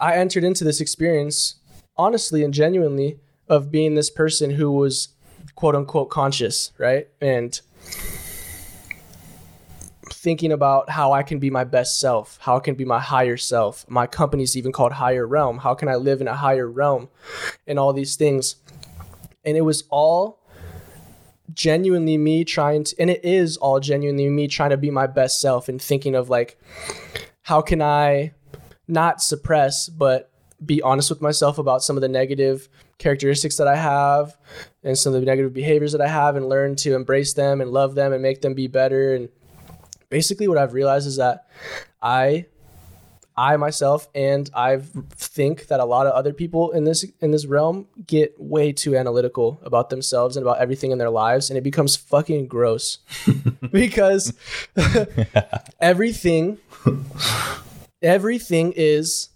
[0.01, 1.57] I entered into this experience
[1.97, 5.09] honestly and genuinely of being this person who was
[5.55, 7.09] quote unquote conscious, right?
[7.21, 7.61] And
[10.11, 13.37] thinking about how I can be my best self, how I can be my higher
[13.37, 13.89] self.
[13.89, 15.59] My company's even called Higher Realm.
[15.59, 17.09] How can I live in a higher realm?
[17.67, 18.57] And all these things.
[19.45, 20.41] And it was all
[21.53, 25.41] genuinely me trying to and it is all genuinely me trying to be my best
[25.41, 26.59] self and thinking of like
[27.43, 28.33] how can I
[28.89, 30.33] not suppress but
[30.65, 34.37] be honest with myself about some of the negative characteristics that I have
[34.83, 37.71] and some of the negative behaviors that I have and learn to embrace them and
[37.71, 39.15] love them and make them be better.
[39.15, 39.29] And
[40.09, 41.47] basically what I've realized is that
[42.03, 42.47] I
[43.37, 44.79] I myself and I
[45.17, 48.97] think that a lot of other people in this in this realm get way too
[48.97, 51.51] analytical about themselves and about everything in their lives.
[51.51, 52.99] And it becomes fucking gross
[53.73, 54.33] because
[55.81, 56.59] everything
[58.03, 59.31] everything is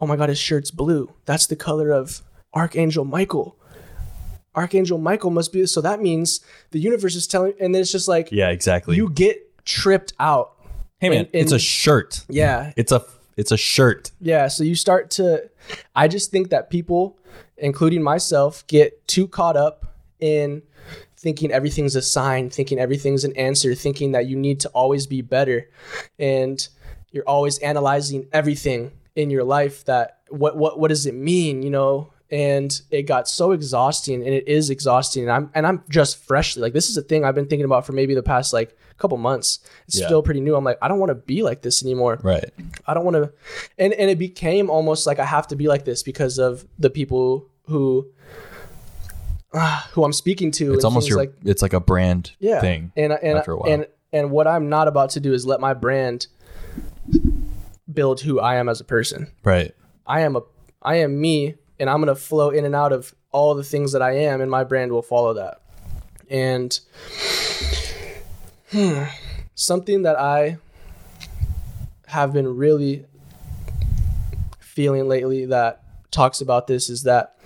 [0.00, 1.12] oh my god his shirt's blue.
[1.24, 2.22] That's the color of
[2.54, 3.56] archangel michael.
[4.54, 6.40] Archangel michael must be so that means
[6.70, 8.96] the universe is telling and then it's just like yeah exactly.
[8.96, 10.56] you get tripped out.
[10.98, 12.24] Hey man and- it's a shirt.
[12.28, 12.72] Yeah.
[12.76, 13.04] It's a
[13.36, 14.10] it's a shirt.
[14.20, 15.48] Yeah, so you start to
[15.94, 17.16] I just think that people,
[17.56, 20.62] including myself, get too caught up in
[21.16, 25.20] thinking everything's a sign, thinking everything's an answer, thinking that you need to always be
[25.22, 25.68] better.
[26.18, 26.66] And
[27.12, 31.70] you're always analyzing everything in your life that what what what does it mean, you
[31.70, 32.12] know?
[32.32, 35.24] And it got so exhausting and it is exhausting.
[35.24, 37.84] And I'm and I'm just freshly like this is a thing I've been thinking about
[37.86, 39.58] for maybe the past like couple months.
[39.88, 40.06] It's Yeah.
[40.06, 40.54] still pretty new.
[40.54, 42.20] I'm like, I don't want to be like this anymore.
[42.22, 42.50] Right.
[42.86, 43.32] I don't want to,
[43.78, 46.90] and and it became almost like I have to be like this because of the
[46.90, 48.06] people who,
[49.52, 50.74] uh, who I'm speaking to.
[50.74, 52.92] It's almost your like it's like a brand yeah thing.
[52.96, 53.72] and and after a while.
[53.72, 56.26] and and what I'm not about to do is let my brand
[57.92, 59.30] build who I am as a person.
[59.44, 59.74] Right.
[60.06, 60.42] I am a
[60.82, 64.02] I am me, and I'm gonna flow in and out of all the things that
[64.02, 65.60] I am, and my brand will follow that.
[66.28, 66.78] And
[68.70, 69.04] hmm,
[69.54, 70.58] something that I
[72.06, 73.04] have been really
[74.58, 77.36] feeling lately that talks about this is that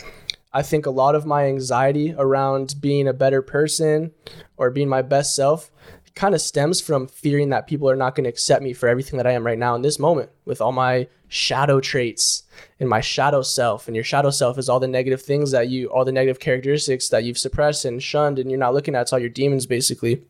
[0.53, 4.13] I think a lot of my anxiety around being a better person
[4.57, 5.71] or being my best self
[6.15, 9.17] kind of stems from fearing that people are not going to accept me for everything
[9.17, 12.45] that I am right now in this moment with all my shadow traits
[12.79, 13.89] and my shadow self.
[13.89, 17.09] And your shadow self is all the negative things that you, all the negative characteristics
[17.09, 19.03] that you've suppressed and shunned and you're not looking at.
[19.03, 20.23] It's all your demons basically.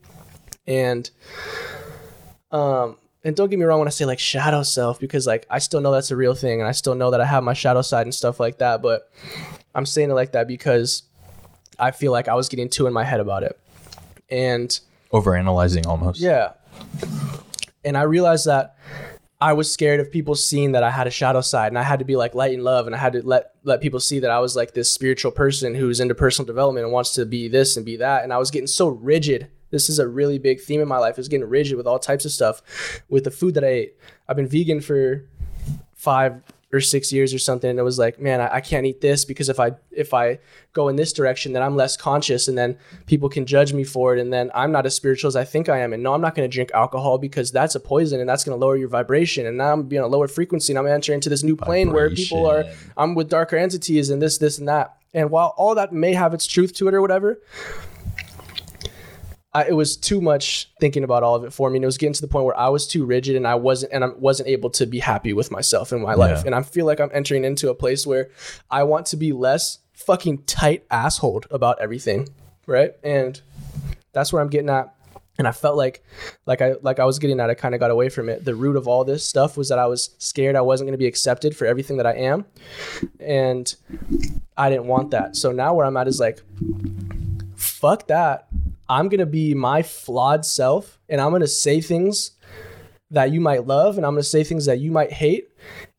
[0.66, 1.10] And,
[2.50, 5.58] um, and don't get me wrong when I say like shadow self because like I
[5.58, 7.82] still know that's a real thing and I still know that I have my shadow
[7.82, 8.80] side and stuff like that.
[8.80, 9.10] But
[9.74, 11.02] I'm saying it like that because
[11.78, 13.58] I feel like I was getting too in my head about it.
[14.30, 14.78] And
[15.14, 16.20] Overanalyzing almost.
[16.20, 16.52] yeah.
[17.84, 18.76] And I realized that
[19.40, 21.98] I was scared of people seeing that I had a shadow side and I had
[21.98, 24.30] to be like light and love and I had to let let people see that
[24.30, 27.76] I was like this spiritual person who's into personal development and wants to be this
[27.76, 29.48] and be that and I was getting so rigid.
[29.70, 31.18] This is a really big theme in my life.
[31.18, 32.62] Is getting rigid with all types of stuff
[33.08, 33.96] with the food that I ate.
[34.28, 35.28] I've been vegan for
[35.96, 36.40] 5
[36.74, 39.24] or 6 years or something and it was like, man, I, I can't eat this
[39.24, 40.38] because if I if I
[40.72, 44.16] go in this direction then I'm less conscious and then people can judge me for
[44.16, 46.20] it and then I'm not as spiritual as I think I am and no I'm
[46.20, 48.88] not going to drink alcohol because that's a poison and that's going to lower your
[48.88, 51.92] vibration and now I'm being a lower frequency and I'm entering into this new plane
[51.92, 52.64] where people are
[52.96, 54.96] I'm with darker entities and this this and that.
[55.12, 57.40] And while all that may have its truth to it or whatever
[59.54, 61.98] I, it was too much thinking about all of it for me and it was
[61.98, 64.48] getting to the point where I was too rigid and I wasn't and I wasn't
[64.48, 66.44] able to be happy with myself in my life.
[66.44, 68.30] And I feel like I'm entering into a place where
[68.70, 72.28] I want to be less fucking tight asshole about everything
[72.66, 72.92] right?
[73.02, 73.40] And
[74.12, 74.94] that's where I'm getting at.
[75.36, 76.04] And I felt like
[76.46, 78.44] like I like I was getting at I kind of got away from it.
[78.44, 80.98] The root of all this stuff was that I was scared I wasn't going to
[80.98, 82.44] be accepted for everything that I am
[83.18, 83.74] and
[84.56, 85.34] I didn't want that.
[85.34, 86.40] So now where I'm at is like
[87.56, 88.46] fuck that
[88.88, 92.32] I'm going to be my flawed self and I'm going to say things
[93.10, 95.48] that you might love and I'm going to say things that you might hate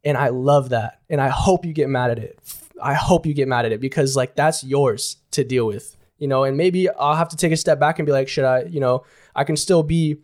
[0.03, 2.39] and I love that and I hope you get mad at it.
[2.81, 6.27] I hope you get mad at it because like that's yours to deal with you
[6.27, 6.43] know?
[6.43, 8.79] And maybe I'll have to take a step back and be like should I you
[8.79, 9.03] know
[9.35, 10.17] I can still be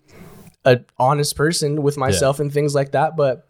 [0.64, 3.48] a honest person with myself and things like that but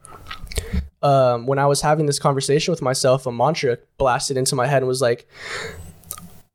[1.04, 4.78] um, when I was having this conversation with myself a mantra blasted into my head
[4.78, 5.28] and was like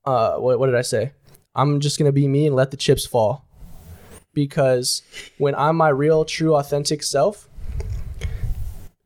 [0.07, 1.13] uh, what, what did I say
[1.57, 3.45] I'm just gonna be me and let the chips fall
[4.35, 5.03] because
[5.39, 7.49] when I'm my real true authentic self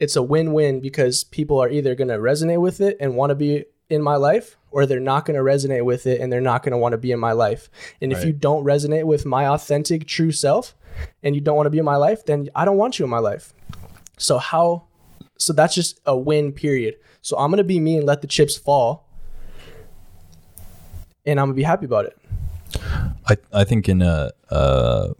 [0.00, 3.34] it's a win-win because people are either going to resonate with it and want to
[3.34, 6.62] be in my life or they're not going to resonate with it and they're not
[6.62, 7.68] going to want to be in my life.
[8.00, 10.74] And if you don't resonate with my authentic true self
[11.22, 13.10] and you don't want to be in my life, then I don't want you in
[13.10, 13.52] my life.
[14.16, 14.84] So how
[15.38, 16.96] so that's just a win period.
[17.20, 19.06] So I'm going to be me and let the chips fall.
[21.26, 22.19] And I'm to be happy about it.
[23.26, 25.10] I, I think in a, a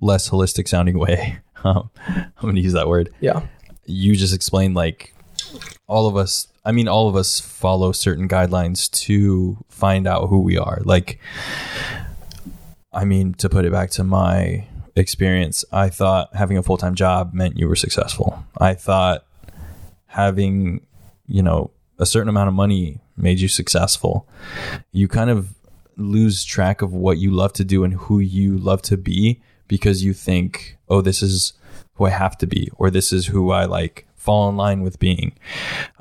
[0.00, 3.12] less holistic sounding way, um, I'm going to use that word.
[3.20, 3.42] Yeah.
[3.86, 5.14] You just explained like
[5.86, 10.40] all of us, I mean, all of us follow certain guidelines to find out who
[10.40, 10.80] we are.
[10.84, 11.18] Like,
[12.92, 14.66] I mean, to put it back to my
[14.96, 18.44] experience, I thought having a full time job meant you were successful.
[18.58, 19.24] I thought
[20.06, 20.86] having,
[21.26, 24.26] you know, a certain amount of money made you successful.
[24.92, 25.54] You kind of
[26.00, 30.02] lose track of what you love to do and who you love to be because
[30.02, 31.52] you think, oh, this is
[31.94, 34.98] who I have to be, or this is who I like fall in line with
[34.98, 35.32] being.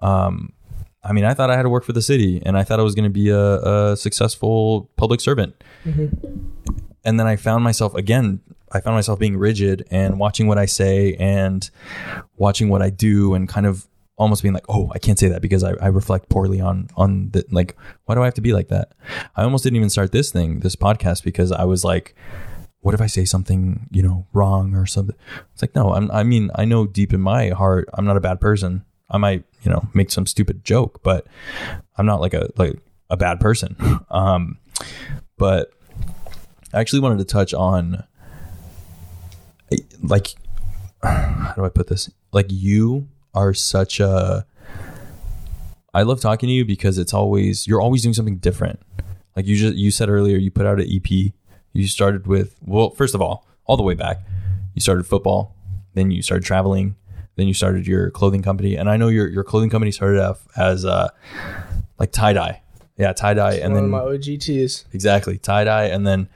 [0.02, 0.54] Um,
[1.04, 2.84] I mean, I thought I had to work for the city and I thought I
[2.84, 5.56] was going to be a, a successful public servant.
[7.06, 8.42] And then I found myself again,
[8.72, 11.70] I found myself being rigid and watching what I say and
[12.38, 13.88] watching what I do and kind of
[14.20, 17.30] almost being like, oh, I can't say that because I, I reflect poorly on, on
[17.32, 18.92] the, like, why do I have to be like that?
[19.36, 22.16] I almost didn't even start this thing, this podcast, because I was like,
[22.82, 25.16] what if I say something, you know, wrong or something?
[25.54, 28.22] It's like, no, I'm, I mean, I know deep in my heart, I'm not a
[28.22, 28.84] bad person.
[29.10, 31.26] I might, you know, make some stupid joke, but
[31.98, 32.78] I'm not like a, like
[33.10, 33.76] a bad person.
[34.12, 34.58] Um,
[35.38, 35.72] but
[36.74, 38.04] I actually wanted to touch on
[40.02, 40.36] like,
[41.04, 42.10] how do I put this?
[42.32, 44.46] Like you are such a,
[45.94, 48.80] I love talking to you because it's always, you're always doing something different.
[49.36, 51.34] Like you just, you said earlier, you put out an EP
[51.74, 54.20] you started with, well, first of all, all the way back,
[54.74, 55.56] you started football,
[55.94, 56.96] then you started traveling,
[57.36, 58.76] then you started your clothing company.
[58.76, 61.10] And I know your, your clothing company started off as uh,
[62.00, 62.62] like tie dye.
[62.98, 63.54] Yeah, tie dye.
[63.54, 64.86] And One then of my OGTs.
[64.94, 65.86] exactly tie dye.
[65.86, 66.28] And then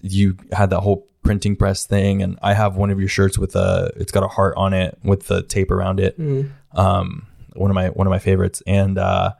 [0.00, 2.22] you had that whole printing press thing.
[2.22, 4.98] And I have one of your shirts with a, it's got a heart on it
[5.04, 6.16] with the tape around it.
[6.72, 8.62] Um, one of my, one of my favorites.
[8.66, 9.32] And uh,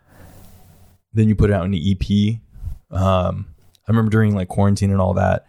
[1.12, 2.41] then you put it out in the EP.
[2.97, 3.47] Um,
[3.89, 5.47] I remember during like quarantine and all that,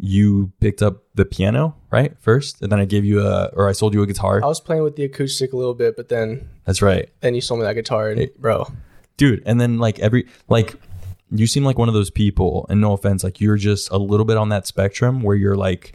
[0.00, 2.16] you picked up the piano, right?
[2.20, 4.40] First, and then I gave you a, or I sold you a guitar.
[4.42, 7.40] I was playing with the acoustic a little bit, but then That's right, then you
[7.40, 8.68] sold me that guitar, and bro,
[9.16, 9.42] dude.
[9.44, 10.76] And then like every, like,
[11.30, 14.24] you seem like one of those people, and no offense, like you're just a little
[14.26, 15.92] bit on that spectrum where you're like,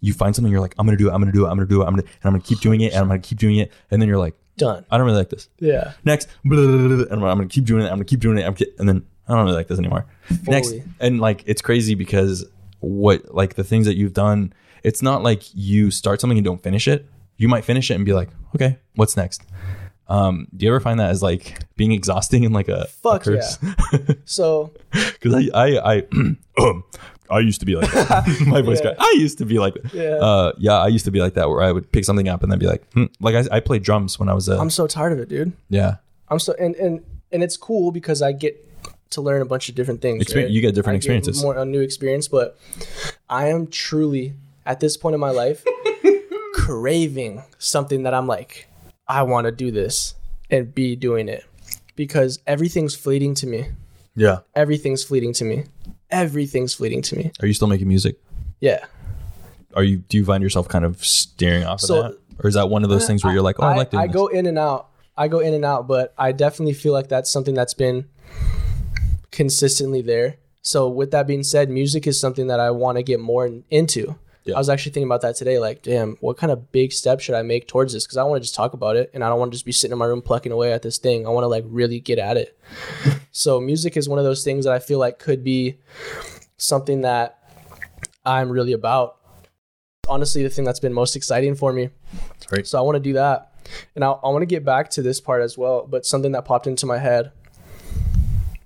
[0.00, 1.66] you find something, you're like, I'm gonna do it, I'm gonna do it, I'm gonna
[1.66, 3.56] do it, I'm gonna, and I'm gonna keep doing it, and I'm gonna keep doing
[3.56, 4.84] it, and then you're like, done.
[4.90, 5.48] I don't really like this.
[5.58, 8.38] Yeah, Next, blah, blah, blah, and I'm gonna keep doing it, I'm gonna keep doing
[8.38, 10.06] it, I'm and then I don't really like this anymore.
[10.46, 12.44] Next, and like it's crazy because
[12.80, 16.62] what like the things that you've done, it's not like you start something and don't
[16.62, 17.06] finish it.
[17.36, 19.42] You might finish it and be like, okay, what's next?
[20.08, 23.24] Um, do you ever find that as like being exhausting and like a, a Fuck
[23.24, 23.58] curse?
[24.24, 26.02] so Because I I I
[27.30, 28.26] I used to be like that.
[28.46, 28.94] my voice Yeah.
[28.94, 29.00] got.
[29.00, 29.94] I used to be like that.
[29.94, 30.16] Yeah.
[30.16, 32.52] Uh, yeah, I used to be like that where I would pick something up and
[32.52, 33.06] then be like, hmm.
[33.20, 35.52] like I, I played drums when I was a I'm so tired of it, dude.
[35.70, 35.96] yeah.
[36.28, 38.60] I'm so and and and it's cool because I get
[39.10, 40.34] to learn a bunch of different things.
[40.34, 40.48] Right?
[40.48, 41.42] you get different I experiences.
[41.42, 42.58] more a new experience, but
[43.28, 44.34] I am truly
[44.66, 45.64] at this point in my life
[46.54, 48.68] craving something that I'm like,
[49.08, 50.14] I want to do this
[50.50, 51.44] and be doing it
[51.96, 53.66] because everything's fleeting to me.
[54.16, 54.38] Yeah.
[54.54, 55.64] Everything's fleeting to me.
[56.10, 57.32] Everything's fleeting to me.
[57.40, 58.16] Are you still making music?
[58.60, 58.84] Yeah.
[59.74, 59.98] Are you?
[59.98, 62.84] Do you find yourself kind of steering off So- of that, or is that one
[62.84, 64.14] of those uh, things where you're like, oh, I, like doing I this?
[64.14, 64.88] go in and out.
[65.16, 68.08] I go in and out, but I definitely feel like that's something that's been
[69.30, 70.36] consistently there.
[70.62, 74.16] So with that being said, music is something that I want to get more into.
[74.44, 74.56] Yeah.
[74.56, 75.58] I was actually thinking about that today.
[75.58, 78.04] Like, damn, what kind of big step should I make towards this?
[78.04, 79.72] Because I want to just talk about it, and I don't want to just be
[79.72, 81.26] sitting in my room plucking away at this thing.
[81.26, 82.58] I want to like really get at it.
[83.32, 85.78] so music is one of those things that I feel like could be
[86.58, 87.38] something that
[88.24, 89.16] I'm really about.
[90.08, 91.88] Honestly, the thing that's been most exciting for me
[92.50, 92.66] Right.
[92.66, 93.52] so I want to do that.
[93.94, 96.44] And I, I want to get back to this part as well, but something that
[96.44, 97.32] popped into my head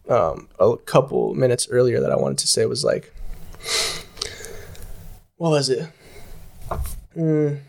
[0.09, 3.13] um, a couple minutes earlier that I wanted to say was like,
[5.39, 5.89] what was it?
[7.17, 7.61] Mm.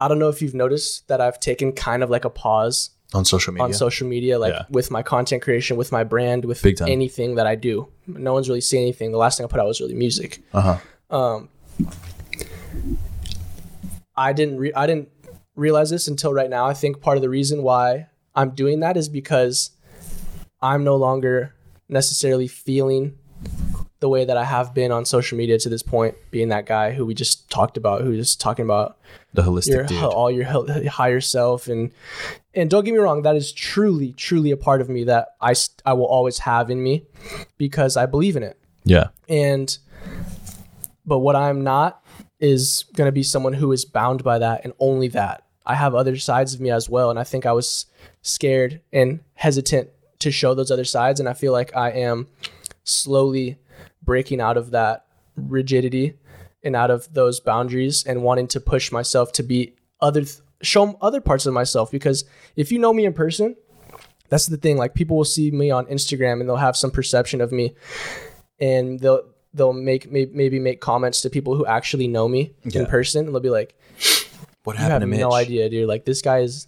[0.00, 3.24] I don't know if you've noticed that I've taken kind of like a pause on
[3.24, 3.64] social media.
[3.64, 4.64] on social media, like Yeah.
[4.68, 7.88] with my content creation, with my brand, with anything that I do.
[8.06, 9.12] No one's really saying anything.
[9.12, 10.42] The last thing I put out was really music.
[10.52, 11.16] uh huh.
[11.16, 11.48] Um,
[14.16, 15.08] I didn't re- I didn't
[15.54, 16.66] realize this until right now.
[16.66, 19.70] I think part of the reason why I'm doing that is because
[20.60, 21.54] I'm no longer
[21.88, 23.16] necessarily feeling
[24.06, 26.92] the way that I have been on social media to this point, being that guy
[26.92, 28.98] who we just talked about, who just talking about
[29.34, 30.04] The holistic your dude.
[30.04, 30.46] all your
[30.88, 31.90] higher self and
[32.54, 35.54] and don't get me wrong that is truly truly a part of me that I
[35.84, 37.02] I will always have in me
[37.58, 39.08] because I believe in it yeah.
[39.28, 39.76] and
[41.04, 42.00] but what I'm not
[42.38, 45.42] is going to be someone who is bound by that and only that.
[45.66, 47.86] I have other sides of me as well and I think I was
[48.22, 49.90] scared and hesitant
[50.20, 52.28] to show those other sides and I feel like I am
[52.84, 53.58] slowly
[54.06, 55.04] breaking out of that
[55.36, 56.14] rigidity
[56.64, 60.96] and out of those boundaries and wanting to push myself to be other th- show
[61.02, 61.90] other parts of myself.
[61.90, 62.24] Because
[62.56, 63.56] if you know me in person
[64.28, 64.76] that's the thing.
[64.76, 67.74] Like people will see me on Instagram and they'll have some perception of me
[68.58, 69.22] and they'll
[69.54, 72.80] they'll make may, maybe make comments to people who actually know me Yeah.
[72.80, 73.26] in person.
[73.26, 73.78] And they'll be like
[74.64, 75.86] What happened to me you have no idea dude.
[75.88, 76.66] Like this guy is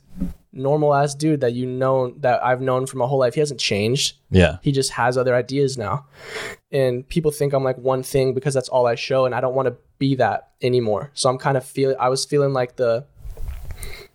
[0.52, 3.34] normal ass dude that you know that I've known for my whole life.
[3.34, 4.16] He hasn't changed.
[4.30, 4.58] Yeah.
[4.62, 6.06] he just has other ideas now.
[6.70, 9.54] And people think i'm like one thing because that's all i show and i don't
[9.54, 11.10] want to be that anymore.
[11.14, 13.06] So i'm kind of feeling i was feeling like the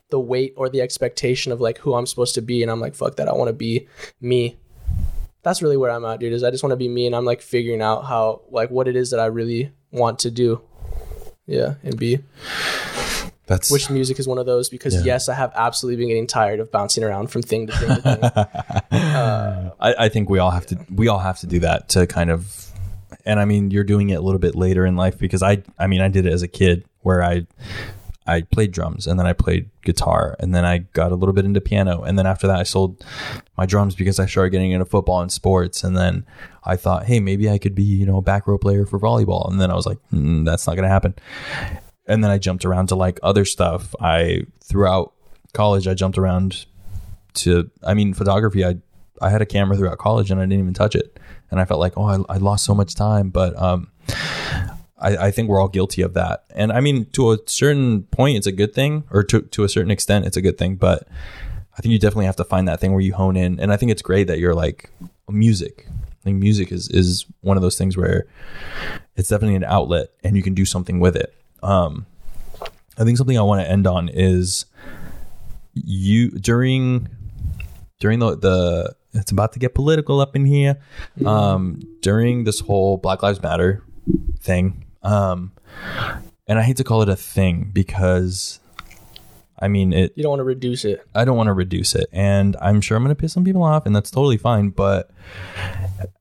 [0.09, 2.93] the weight or the expectation of like who i'm supposed to be and i'm like
[2.93, 3.87] fuck that i want to be
[4.21, 4.57] me.
[5.41, 7.25] That's really where i'm at dude is i just want to be me and i'm
[7.25, 10.61] like figuring out how like what it is that i really want to do.
[11.47, 12.19] Yeah and be
[13.45, 14.69] That's which music is one of those?
[14.69, 15.01] Because Yeah.
[15.03, 18.01] yes i have absolutely been getting tired of bouncing around from thing to thing to
[18.01, 18.19] thing.
[19.79, 22.29] I, I think we all have to we all have to do that to kind
[22.31, 22.63] of
[23.25, 25.87] and I mean, you're doing it a little bit later in life because I, I
[25.87, 27.45] mean, I did it as a kid where I,
[28.25, 31.45] I played drums and then I played guitar and then I got a little bit
[31.45, 32.03] into piano.
[32.03, 33.05] And then after that I sold
[33.57, 35.83] my drums because I started getting into football and sports.
[35.83, 36.25] And then
[36.63, 39.49] I thought, hey, maybe I could be, you know, a back row player for volleyball.
[39.49, 41.15] And then I was like, mm, that's not gonna happen.
[42.07, 43.95] And then I jumped around to like other stuff.
[43.99, 45.13] I throughout
[45.53, 46.65] college I jumped around
[47.35, 48.65] to, I mean, photography.
[48.65, 48.77] I
[49.21, 51.79] I had a camera throughout college and I didn't even touch it and I felt
[51.79, 53.89] like, oh, I, I lost so much time, but um
[55.03, 56.45] I, I, think we're all guilty of that.
[56.55, 59.69] And I mean, to a certain point, it's a good thing, or to, to a
[59.69, 60.77] certain extent, it's a good thing.
[60.77, 61.07] But
[61.77, 63.59] I think you definitely have to find that thing where you hone in.
[63.59, 64.89] And I think it's great that you're like
[65.29, 65.87] music.
[65.89, 68.27] I think music is, is one of those things where
[69.17, 71.35] it's definitely an outlet and you can do something with it.
[71.63, 72.05] Um,
[72.97, 74.65] I think something I want to end on is
[75.73, 77.09] you during
[77.99, 80.77] during the the it's about to get political up in here.
[81.25, 83.83] Um, during this whole Black Lives Matter
[84.39, 85.51] thing, um,
[86.47, 88.59] and I hate to call it a thing because
[89.59, 90.13] I mean it.
[90.15, 91.05] You don't want to reduce it.
[91.13, 93.63] I don't want to reduce it, and I'm sure I'm going to piss some people
[93.63, 94.69] off, and that's totally fine.
[94.69, 95.11] But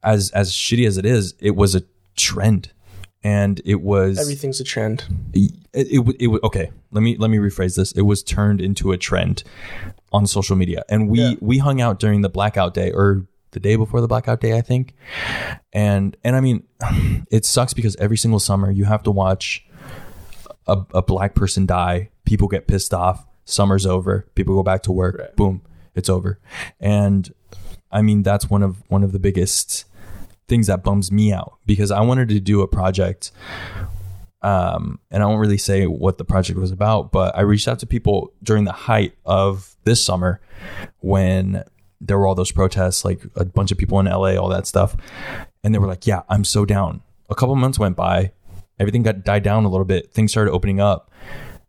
[0.03, 1.83] as as shitty as it is, it was a
[2.17, 2.71] trend,
[3.25, 5.05] and it was everything's a trend.
[5.33, 6.71] It, it, it, it okay.
[6.91, 7.93] Let me let me rephrase this.
[7.93, 9.45] It was turned into a trend
[10.13, 11.35] on social media, and we yeah.
[11.41, 14.61] we hung out during the blackout day or the day before the blackout day, I
[14.61, 14.95] think.
[15.73, 16.65] And and I mean,
[17.31, 19.65] it sucks because every single summer you have to watch
[20.67, 22.11] a, a black person die.
[22.25, 23.27] People get pissed off.
[23.45, 24.27] Summer's over.
[24.35, 25.19] People go back to work.
[25.19, 25.37] Right.
[25.37, 25.63] Boom,
[25.95, 26.39] it's over.
[26.81, 27.33] And
[27.91, 29.85] I mean, that's one of one of the biggest
[30.53, 33.33] things that bums me out because I wanted to do a project.
[34.43, 37.79] Um, and I won't really say what the project was about, but I reached out
[37.79, 40.43] to people during the height of this summer
[41.01, 41.65] when
[42.03, 44.95] there were all those protests, like a bunch of people in LA, all that stuff.
[45.65, 47.01] And they were like, yeah, I'm so down.
[47.31, 48.33] A couple months went by,
[48.79, 51.11] everything got died down a little bit, things started opening up.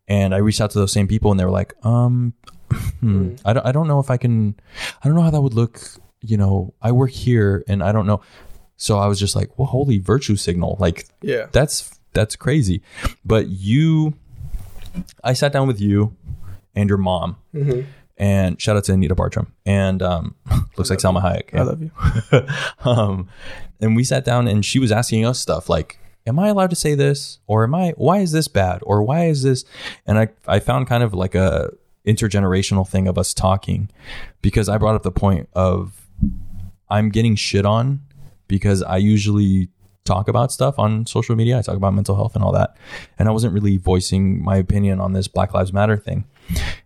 [0.09, 2.33] And I reached out to those same people and they were like, um,
[2.99, 4.55] hmm, I, don't, I don't know if I can,
[5.01, 5.79] I don't know how that would look.
[6.19, 8.21] You know, I work here and I don't know.
[8.77, 10.77] So I was just like, well, holy virtue signal.
[10.79, 12.81] Like, yeah, that's, that's crazy.
[13.23, 14.13] But you,
[15.23, 16.15] I sat down with you
[16.75, 17.37] and your mom.
[17.53, 17.81] Mm-hmm
[18.17, 19.53] and shout out to Anita Bartram.
[19.65, 20.35] And um,
[20.77, 21.51] looks like Salma Hayek.
[21.51, 21.59] Yeah.
[21.59, 21.91] I love you.
[22.89, 23.29] um,
[23.79, 26.75] and we sat down and she was asking us stuff like, am I allowed to
[26.75, 27.39] say this?
[27.47, 28.79] Or am I, why is this bad?
[28.83, 29.65] Or why is this?
[30.05, 31.71] And I, I found kind of like a
[32.07, 33.89] intergenerational thing of us talking
[34.41, 36.07] because I brought up the point of
[36.89, 38.01] I'm getting shit on
[38.47, 39.69] because I usually
[40.05, 41.57] talk about stuff on social media.
[41.57, 42.75] I talk about mental health and all that.
[43.17, 46.25] And I wasn't really voicing my opinion on this Black Lives Matter thing.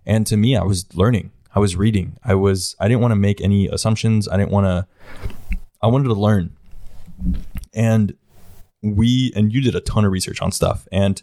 [0.05, 1.31] And to me, I was learning.
[1.55, 2.17] I was reading.
[2.23, 4.27] I was I didn't want to make any assumptions.
[4.27, 6.55] I didn't want to I wanted to learn.
[7.73, 8.15] And
[8.83, 10.87] we and you did a ton of research on stuff.
[10.91, 11.21] And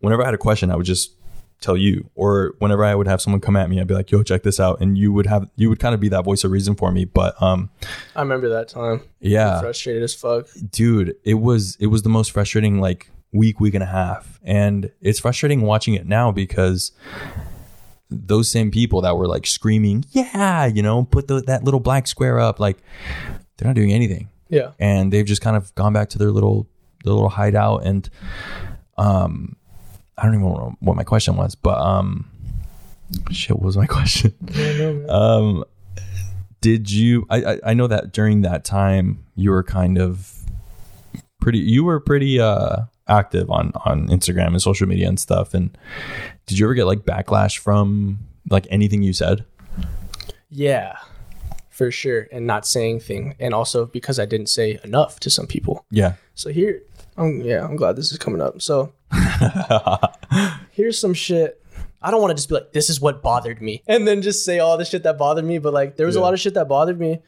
[0.00, 1.15] whenever I had a question, I would just
[1.60, 2.10] tell you.
[2.14, 4.60] Or whenever i would have someone come at me i'd be like yo check this
[4.60, 4.80] out.
[4.80, 7.04] And you would have you would kind of be that voice of reason for me.
[7.04, 7.70] But um
[8.14, 9.02] i remember that time.
[9.20, 9.60] Yeah.
[9.60, 10.46] Frustrated as fuck.
[10.70, 14.40] Dude it was it was the most frustrating like week week and a half.
[14.44, 16.92] And it's frustrating watching it now because
[18.08, 22.06] those same people that were like screaming yeah you know put the, that little black
[22.06, 22.78] square up like
[23.56, 24.28] they're not doing anything.
[24.48, 24.72] Yeah.
[24.78, 26.68] And they've just kind of gone back to their little
[27.04, 27.84] their little hideout.
[27.84, 28.08] And
[28.98, 29.56] um
[30.18, 32.30] I don't even know what my question was, but um,
[33.30, 34.34] shit, what was my question?
[34.40, 35.64] Know, um,
[36.60, 37.26] did you?
[37.30, 40.32] I, I I know that during that time you were kind of
[41.40, 41.58] pretty.
[41.58, 45.54] You were pretty uh active on on Instagram and social media and stuff.
[45.54, 45.76] And
[46.46, 48.18] did you ever get like backlash from
[48.50, 49.44] like anything you said?
[50.48, 50.96] Yeah,
[51.70, 52.26] for sure.
[52.32, 55.84] And not saying thing, and also because I didn't say enough to some people.
[55.90, 56.14] Yeah.
[56.34, 56.82] So here,
[57.16, 58.62] I'm, yeah, I'm glad this is coming up.
[58.62, 58.92] So
[60.70, 61.62] here's some shit.
[62.02, 64.44] I don't want to just be like, this is what bothered me, and then just
[64.44, 65.58] say all the shit that bothered me.
[65.58, 66.20] But like, there was yeah.
[66.20, 67.20] a lot of shit that bothered me,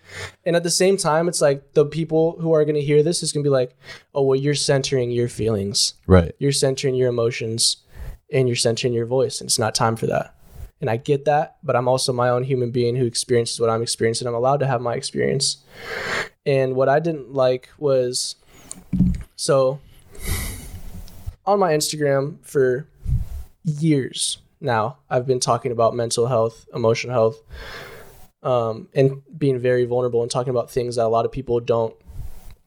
[0.44, 3.32] and at the same time, it's like the people who are gonna hear this is
[3.32, 3.76] gonna be like,
[4.14, 6.32] oh well, you're centering your feelings, right?
[6.38, 7.78] You're centering your emotions,
[8.32, 10.34] and you're centering your voice, and it's not time for that.
[10.80, 13.82] And I get that, but I'm also my own human being who experiences what I'm
[13.82, 14.28] experiencing.
[14.28, 15.64] I'm allowed to have my experience.
[16.46, 18.36] And what I didn't like was
[19.34, 19.80] so
[21.48, 22.86] on my Instagram for
[23.64, 27.42] years now, I've been talking about mental health, emotional health,
[28.42, 31.94] um, and being very vulnerable and talking about things that a lot of people don't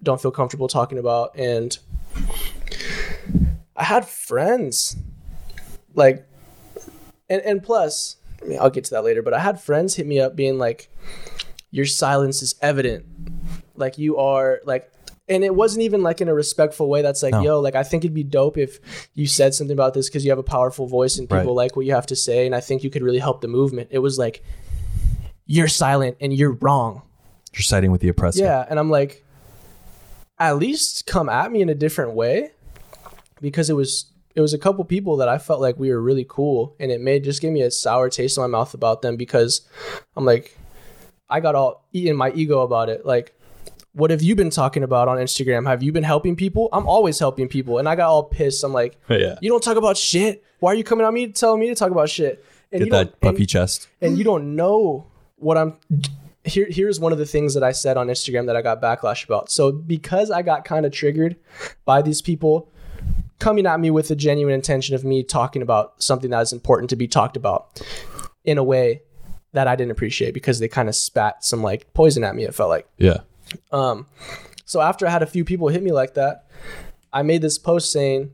[0.02, 1.36] don't feel comfortable talking about.
[1.36, 1.78] And
[3.76, 4.96] I had friends
[5.94, 6.28] like,
[7.30, 9.22] and and plus, I mean, I'll get to that later.
[9.22, 10.90] But I had friends hit me up being like,
[11.72, 13.06] "Your silence is evident.
[13.76, 14.92] Like you are like."
[15.32, 17.42] And it wasn't even like in a respectful way that's like No.
[17.42, 18.80] yo like i think it'd be dope if
[19.16, 21.64] you said something about this because you have a powerful voice and people Right.
[21.64, 23.88] like what you have to say and i think you could really help the movement
[23.92, 24.44] it was like
[25.48, 27.02] you're silent and you're wrong
[27.54, 28.44] You're siding with the oppressor.
[28.44, 29.24] yeah and i'm like
[30.40, 32.52] at least come at me in a different way
[33.42, 36.26] because it was it was a couple people that i felt like we were really
[36.28, 39.16] cool and it made just gave me a sour taste in my mouth about them
[39.18, 39.68] because
[40.16, 40.58] i'm like
[41.30, 43.34] i got all eating my ego about it like
[43.94, 45.68] what have you been talking about on Instagram?
[45.68, 46.70] Have you been helping people?
[46.72, 47.78] I'm always helping people.
[47.78, 48.64] And I got all pissed.
[48.64, 49.38] I'm like, Yeah.
[49.42, 50.44] you don't talk about shit.
[50.60, 52.44] Why are you coming at me telling me to talk about shit?
[52.72, 53.88] And Get you that puffy and, chest.
[54.02, 55.78] and you don't know what I'm
[56.44, 59.26] here here's one of the things that I said on Instagram that I got backlash
[59.26, 59.52] about.
[59.52, 61.36] So because I got kind of triggered
[61.86, 62.70] by these people
[63.39, 66.89] coming at me with the genuine intention of me talking about something that is important
[66.92, 67.82] to be talked about
[68.46, 69.02] in a way
[69.54, 72.56] that I didn't appreciate because they kind of spat some like poison at me, it
[72.56, 72.88] felt like.
[72.98, 73.18] Yeah.
[73.72, 74.08] Um,
[74.66, 76.47] so after I had a few people hit me like that,
[77.14, 78.32] I made this post saying,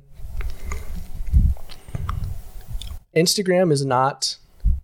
[3.15, 4.37] Instagram is not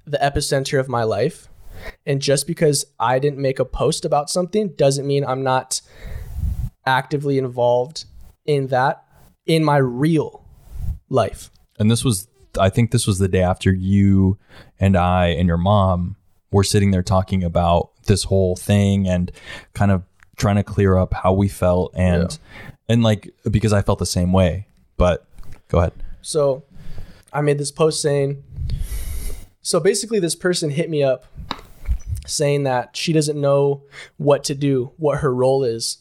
[0.06, 1.48] the epicenter of my life.
[2.06, 5.82] And just because I didn't make a post about something doesn't mean I'm not
[6.86, 8.06] actively involved
[8.46, 9.04] in that
[9.46, 10.46] in my real
[11.10, 11.50] life.
[11.78, 12.28] And this was,
[12.60, 14.38] I think this was the day after you
[14.80, 16.16] and I and your mom
[16.52, 19.32] were sitting there talking about this whole thing and
[19.74, 20.04] kind of
[20.44, 22.38] trying to clear up how we felt and,
[22.90, 24.68] and like, because I felt the same way.
[24.98, 25.26] But
[25.70, 25.94] go ahead.
[26.22, 26.64] So
[27.32, 28.44] I made this post saying,
[29.62, 31.26] so basically, this person hit me up
[32.28, 33.84] saying that she doesn't know
[34.18, 36.00] what to do, what her role is.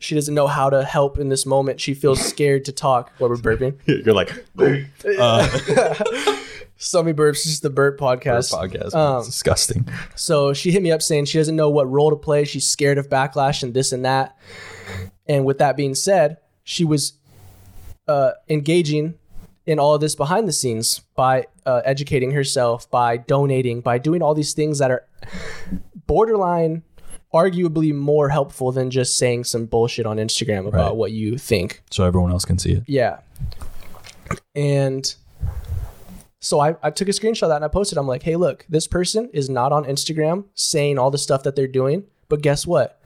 [0.00, 1.80] She doesn't know how to help in this moment.
[1.80, 3.12] She feels scared to talk.
[3.18, 3.78] What we're burping.
[3.86, 6.36] You're like, uh,
[6.82, 7.42] Somebody burps.
[7.44, 8.50] just the burp podcast.
[8.52, 8.94] Burp podcast.
[8.94, 9.86] Um, it's disgusting.
[10.16, 12.44] So she hit me up saying she doesn't know what role to play.
[12.44, 14.36] She's scared of backlash and this and that.
[15.26, 17.12] And with that being said, she was
[18.08, 19.14] uh, engaging
[19.66, 24.22] in all of this behind the scenes by uh, educating herself, by donating, by doing
[24.22, 25.06] all these things that are
[26.06, 26.82] borderline,
[27.32, 30.96] arguably more helpful than just saying some bullshit on Instagram about Right.
[30.96, 31.82] what you think.
[31.90, 32.84] So everyone else can see it.
[32.86, 33.18] Yeah.
[34.54, 35.14] And
[36.40, 37.98] so I, I took a screenshot of that and I posted.
[37.98, 41.54] I'm like, hey, look, this person is not on Instagram saying all the stuff that
[41.54, 43.00] they're doing, but guess what?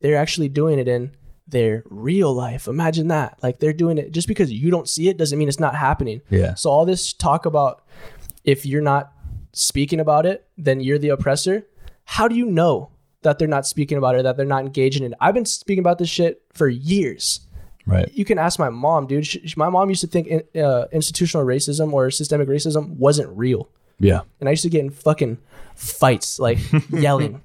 [0.00, 1.12] They're actually doing it in
[1.48, 2.68] their real life.
[2.68, 3.38] Imagine that.
[3.42, 6.20] Like they're doing it just because you don't see it doesn't mean it's not happening.
[6.28, 6.54] Yeah.
[6.54, 7.84] So all this talk about
[8.44, 9.12] if you're not
[9.52, 11.66] speaking about it, then you're the oppressor.
[12.04, 12.90] How do you know
[13.22, 15.18] that they're not speaking about it, that they're not engaging in it?
[15.22, 17.40] I've been speaking about this shit for years
[17.86, 18.10] Right.
[18.14, 19.26] you can ask my mom, dude.
[19.26, 23.68] She, my mom used to think in, uh, institutional racism or systemic racism wasn't real,
[23.98, 24.20] Yeah.
[24.40, 25.36] and I used to get in fucking
[25.76, 26.58] fights, like
[26.90, 27.42] yelling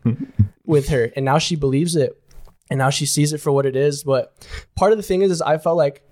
[0.66, 2.22] with her, and now she believes it,
[2.70, 4.04] and now she sees it for what it is.
[4.04, 4.34] But
[4.76, 6.08] part of the thing is, is I felt like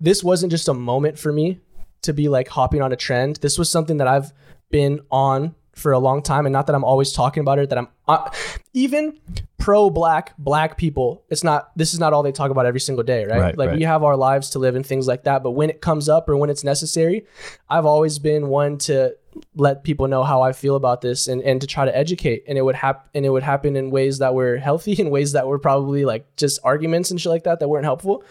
[0.00, 1.60] this wasn't just a moment for me
[2.02, 3.36] to be like hopping on a trend.
[3.36, 4.32] This was something that I've
[4.70, 7.70] been on for a long time, and not that I'm always talking about it.
[7.70, 8.30] That I'm uh,
[8.72, 9.18] even
[9.58, 11.22] pro black black people.
[11.30, 11.70] It's not.
[11.76, 13.40] This is not all they talk about every single day, right?
[13.40, 13.78] Right, like right.
[13.78, 15.42] we have our lives to live and things like that.
[15.42, 17.24] But when it comes up or when it's necessary,
[17.70, 19.16] I've always been one to
[19.56, 22.44] let people know how I feel about this and, and to try to educate.
[22.46, 25.32] And it would happen and it would happen in ways that were healthy, in ways
[25.32, 28.22] that were probably like just arguments and shit like that that weren't helpful.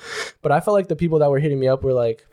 [0.41, 2.25] But I felt like the people that were hitting me up were like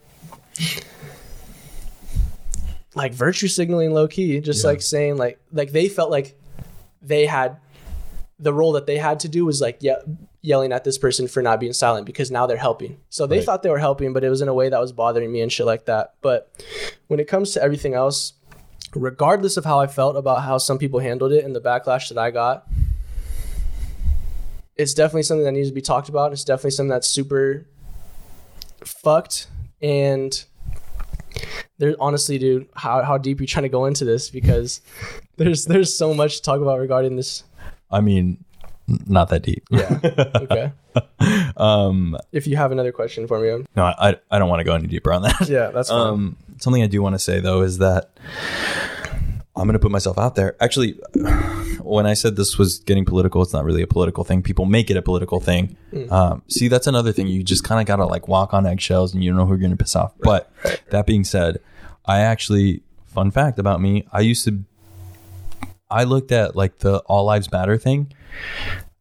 [2.95, 4.71] like virtue signaling low key, just Yeah.
[4.71, 6.37] like saying like like they felt like
[7.03, 7.57] they had
[8.39, 9.95] the role that they had to do was like ye-
[10.43, 12.97] yelling at this person for not being silent because now they're helping.
[13.11, 13.45] So they Right.
[13.45, 15.53] thought they were helping, but it was in a way that was bothering me and
[15.53, 16.15] shit like that.
[16.23, 16.51] But
[17.09, 18.33] when it comes to everything else,
[18.95, 22.17] regardless of how I felt about how some people handled it and the backlash that
[22.19, 22.67] I got,
[24.77, 26.33] it's definitely something that needs to be talked about.
[26.33, 27.67] It's definitely something that's super
[28.83, 29.49] fucked.
[29.83, 30.43] And
[31.81, 34.31] there's honestly, dude, how, how deep are you trying to go into this?
[34.31, 34.81] Because
[35.37, 37.43] there's there's so much to talk about regarding this.
[37.91, 38.45] I mean,
[39.07, 39.65] not that deep.
[39.71, 39.99] Yeah.
[40.41, 40.73] Okay.
[41.57, 44.75] um, if you have another question for me, no, I, I don't want to go
[44.75, 45.49] any deeper on that.
[45.49, 46.01] yeah, that's fine.
[46.01, 48.11] Um, something I do want to say though is that
[49.55, 50.57] I'm going to put myself out there.
[50.61, 50.99] Actually,
[51.81, 54.43] when I said this was getting political, it's not really a political thing.
[54.43, 55.77] People make it a political thing.
[56.11, 57.29] Um, see, that's another thing.
[57.29, 59.53] You just kind of got to like walk on eggshells and you don't know who
[59.53, 60.13] you're going to piss off.
[60.19, 60.51] But
[60.91, 61.59] that being said,
[62.05, 64.65] I actually, fun fact about me, I used to,
[65.91, 68.13] I looked at like the All Lives Matter thing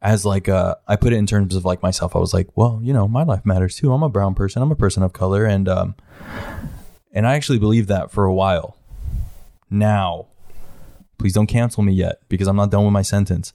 [0.01, 2.15] as like uh I put it in terms of like myself.
[2.15, 3.91] I was like, well, you know, my life matters too.
[3.93, 4.61] I'm a brown person.
[4.61, 5.95] I'm a person of color, and um,
[7.11, 8.77] and I actually believed that for a while.
[9.69, 10.27] Now,
[11.17, 13.53] please don't cancel me yet because I'm not done with my sentence.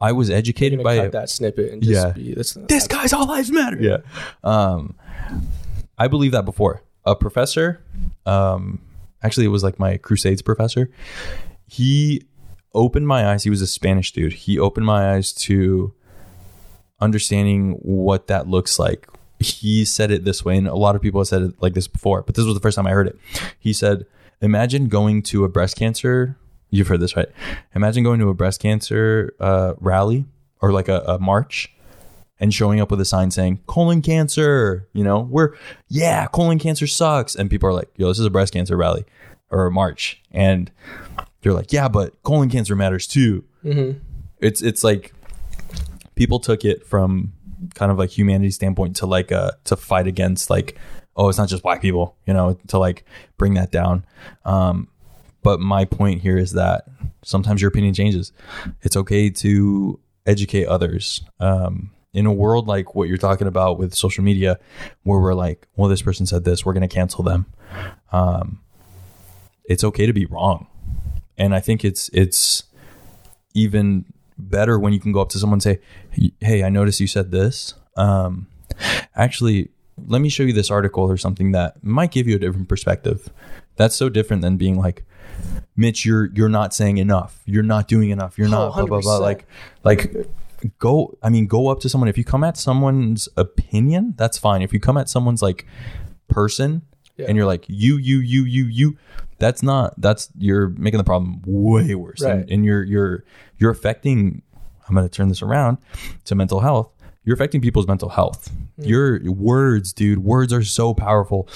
[0.00, 2.12] I was educated by that snippet and just Yeah.
[2.12, 2.54] be this.
[2.68, 3.78] this guy's all lives matter.
[3.80, 3.98] Yeah.
[4.42, 4.96] Um,
[5.96, 7.82] I believe that before a professor,
[8.26, 8.80] um,
[9.22, 10.90] actually it was like my Crusades professor.
[11.66, 12.26] He
[12.74, 13.44] opened my eyes.
[13.44, 14.32] He was a Spanish dude.
[14.32, 15.94] He opened my eyes to
[17.00, 19.08] understanding what that looks like.
[19.38, 21.88] He said it this way, and a lot of people have said it like this
[21.88, 23.18] before, but this was the first time I heard it.
[23.58, 24.06] He said,
[24.40, 26.36] "Imagine going to a breast cancer.
[26.70, 27.28] You've heard this, right?
[27.74, 30.26] Imagine going to a breast cancer uh, rally
[30.60, 31.74] or like a, a march."
[32.42, 35.20] And showing up with a sign saying colon cancer you know?
[35.20, 35.54] We're
[35.88, 37.34] yeah colon cancer sucks.
[37.36, 39.06] And people are like yo this is a breast cancer rally
[39.50, 40.20] or a march.
[40.32, 40.70] And
[41.40, 43.44] they're like yeah but colon cancer matters too.
[44.40, 45.14] It's it's like
[46.16, 47.32] people took it from
[47.74, 50.76] kind of like humanity standpoint to like uh to fight against like
[51.14, 53.04] oh it's not just black people you know to like
[53.38, 54.04] bring that down.
[54.44, 54.88] Um
[55.44, 56.86] but my point here is that
[57.22, 58.32] sometimes your opinion changes.
[58.82, 61.22] It's okay to educate others.
[61.38, 64.58] Um in a world like what you're talking about with social media
[65.02, 67.46] where we're like well this person said this we're going to cancel them.
[68.10, 68.60] Um
[69.64, 70.66] it's okay to be wrong.
[71.38, 72.64] And i think it's it's
[73.54, 74.04] even
[74.38, 75.80] better when you can go up to someone and say
[76.40, 77.74] hey i noticed you said this.
[77.96, 78.48] Um
[79.14, 79.70] actually
[80.06, 83.30] let me show you this article or something that might give you a different perspective.
[83.76, 85.04] That's so different than being like
[85.76, 87.40] mitch you're you're not saying enough.
[87.46, 88.36] You're not doing enough.
[88.36, 89.18] You're not blah blah blah.
[89.18, 89.46] Like
[89.82, 90.14] like
[90.78, 94.62] go i mean go up to someone if you come at someone's opinion that's fine
[94.62, 95.66] if you come at someone's like
[96.28, 96.82] person
[97.16, 97.26] Yeah.
[97.28, 98.96] and you're like you you you you you
[99.38, 102.36] that's not that's you're making the problem way worse Right.
[102.36, 103.24] and, and you're you're
[103.58, 104.42] you're affecting
[104.88, 105.78] i'm going to turn this around
[106.24, 106.90] to mental health
[107.24, 108.84] you're affecting people's mental health Hmm.
[108.84, 111.46] your words dude words are so powerful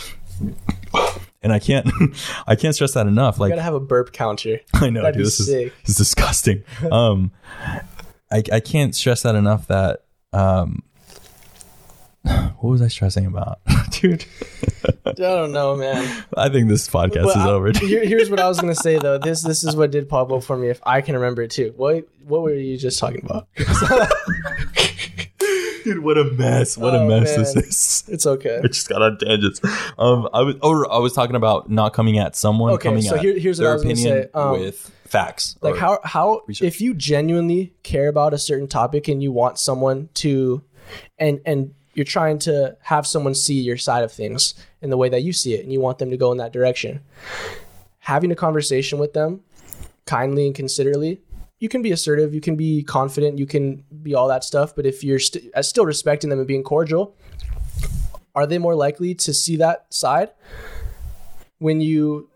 [1.42, 1.88] and i can't
[2.46, 4.58] i can't stress that enough Like, You gotta have a burp counter.
[4.74, 5.26] I know, That'd dude.
[5.26, 5.72] This is, sick.
[5.82, 6.62] this is disgusting.
[6.90, 7.30] Um,
[8.30, 10.82] I, I can't stress that enough that, um,
[12.22, 13.60] what was I stressing about?
[13.90, 14.24] dude,
[15.06, 16.24] I don't know, man.
[16.36, 17.70] I think this podcast is I- over.
[17.72, 19.18] here- here's what I was gonna say though.
[19.18, 20.68] This this is what did pop up for me.
[20.68, 21.72] If I can remember it too.
[21.76, 23.46] What what were you just talking about?
[25.84, 26.76] Dude, what a mess.
[26.76, 28.04] What a Oh, mess this is.
[28.08, 28.58] It's okay.
[28.62, 29.60] I just got on tangents.
[29.96, 33.14] Um, I was, oh, I was talking about not coming at someone, Okay, coming so
[33.14, 35.56] at here- here's what I was opinion say, um, with facts.
[35.60, 36.66] Like how how research.
[36.66, 40.62] if you genuinely care about a certain topic and you want someone to,
[41.18, 45.08] and and you're trying to have someone see your side of things in the way
[45.08, 47.00] that you see it, and you want them to go in that direction.
[48.00, 49.40] Having a conversation with them,
[50.04, 51.20] kindly and considerately,
[51.58, 54.76] you can be assertive, you can be confident, you can be all that stuff.
[54.76, 57.16] But if you're st- uh, still respecting them and being cordial,
[58.34, 60.30] are they more likely to see that side
[61.58, 62.28] when you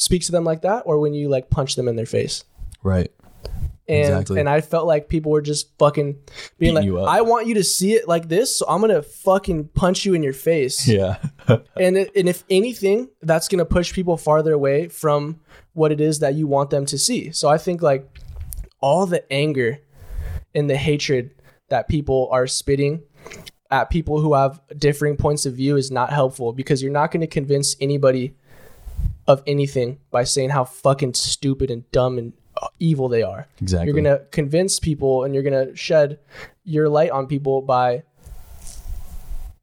[0.00, 2.44] speak to them like that, or when you like punch them in their face?
[2.82, 3.10] right.
[3.88, 4.40] and Exactly.
[4.40, 6.16] and I felt like people were just fucking
[6.58, 7.08] being Beating like.
[7.08, 10.22] I want you to see it like this, so I'm gonna fucking punch you in
[10.22, 10.88] your face.
[11.00, 11.18] Yeah.
[11.76, 15.40] And it, and if anything, that's gonna push people farther away from
[15.74, 17.32] what it is that you want them to see.
[17.32, 18.08] So I think like
[18.80, 19.78] all the anger
[20.54, 21.30] and the hatred
[21.68, 23.02] that people are spitting
[23.70, 27.20] at people who have differing points of view is not helpful because you're not going
[27.20, 28.34] to convince anybody
[29.30, 33.46] of anything by saying how fucking stupid and dumb and uh, evil they are.
[33.62, 33.86] Exactly.
[33.86, 36.18] You're going to convince people and you're going to shed
[36.64, 38.02] your light on people by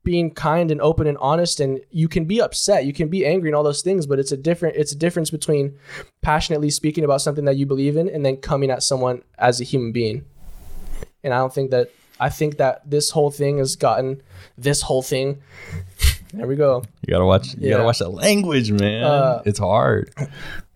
[0.03, 3.49] being kind and open and honest and you can be upset you can be angry
[3.49, 5.77] and all those things but it's a different it's a difference between
[6.21, 9.65] passionately speaking about something that you believe in and then coming at someone as a
[9.65, 10.23] human being
[11.25, 11.89] and i don't think that
[12.21, 14.21] i think that this whole thing has gotten
[14.57, 15.41] this whole thing
[16.37, 17.53] there we go You gotta watch.
[17.55, 17.71] You Yeah.
[17.71, 19.03] gotta watch the language, man.
[19.03, 20.13] Uh, it's hard.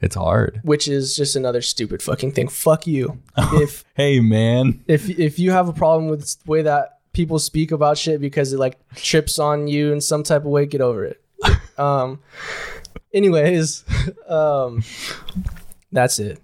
[0.02, 0.60] It's hard.
[0.64, 3.20] which is just another stupid fucking thing fuck you
[3.54, 4.84] if Hey, man.
[4.88, 8.54] if if you have a problem with the way that people speak about shit because
[8.54, 11.22] it like trips on you in some type of way, get over it.
[11.78, 12.20] um
[13.14, 13.84] anyways,
[14.28, 14.84] um
[15.92, 16.40] that's it.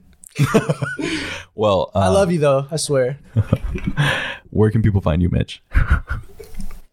[1.56, 3.18] Well, uh, I love you though, I swear.
[4.52, 5.64] Where can people find you, Mitch?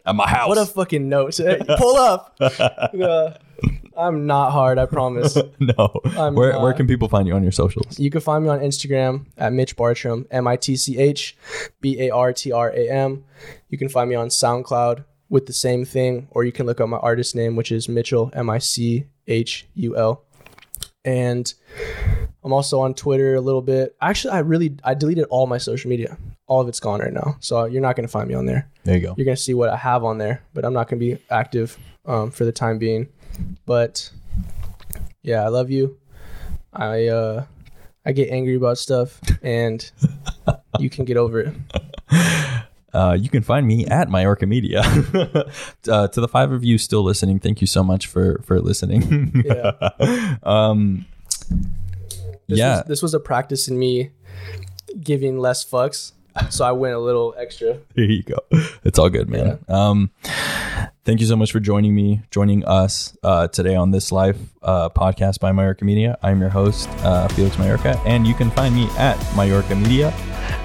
[0.07, 0.49] At my house.
[0.49, 1.41] What a fucking note.
[1.79, 2.39] Pull up.
[2.95, 3.37] Uh,
[3.97, 5.37] I'm not hard, I promise.
[5.61, 6.01] no.
[6.17, 6.63] I'm where not.
[6.63, 7.99] Where can people find you on your socials?
[7.99, 11.37] You can find me on Instagram at Mitch Bartram, M I T C H
[11.81, 13.25] B A R T R A M.
[13.69, 16.89] You can find me on SoundCloud with the same thing, or you can look up
[16.89, 20.25] my artist name, which is Michul, M I C H U L.
[21.05, 21.53] And
[22.43, 23.97] I'm also on Twitter a little bit.
[24.01, 26.19] Actually, I really I deleted all my social media.
[26.47, 28.69] All of it's gone right now, so you're not gonna find me on there.
[28.85, 29.15] There you go.
[29.17, 32.31] You're gonna see what I have on there, but I'm not gonna be active um,
[32.31, 33.09] for the time being.
[33.65, 34.11] But
[35.23, 35.99] yeah, I love you.
[36.73, 37.45] I uh,
[38.05, 39.91] I get angry about stuff, and
[40.79, 41.55] you can get over it.
[42.95, 44.83] Uh, you can find me at Majorca Media.
[45.89, 49.43] uh, to the five of you still listening, thank you so much for for listening.
[49.45, 49.73] Yeah.
[50.45, 51.05] um,
[52.47, 54.13] This yeah, was, this was a practice in me
[55.01, 56.13] giving less fucks,
[56.51, 57.79] so I went a little extra.
[57.95, 58.39] Here you go.
[58.85, 59.59] It's all good, man.
[59.69, 60.11] Um,
[61.05, 64.89] thank you so much for joining me, joining us uh, today on this live uh,
[64.91, 66.19] podcast by Majorca Media.
[66.23, 70.09] I'm your host, uh, Felix Majorca, and you can find me at Majorca Media.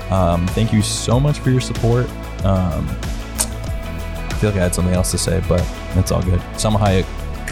[0.09, 2.09] Um, thank you so much for your support.
[2.43, 5.65] Um, I feel like I had something else to say, but
[5.95, 6.39] it's all good.
[6.55, 7.05] Salma Hayek,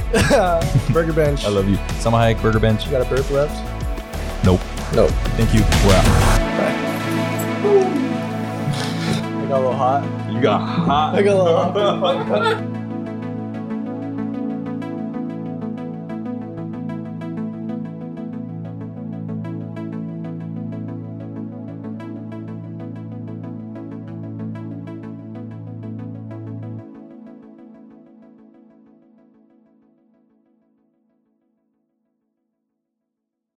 [0.94, 1.44] Burger bench.
[1.46, 1.76] I love you.
[2.00, 2.86] Salma Hayek, Burger Bench.
[2.86, 3.56] You got a burp left?
[4.46, 4.62] Nope.
[4.94, 5.12] Nope.
[5.36, 5.62] Thank you.
[5.86, 6.06] We're out.
[6.08, 6.87] I
[9.48, 10.32] got a little hot.
[10.34, 11.16] You got hot.
[11.16, 12.74] I got a little hot.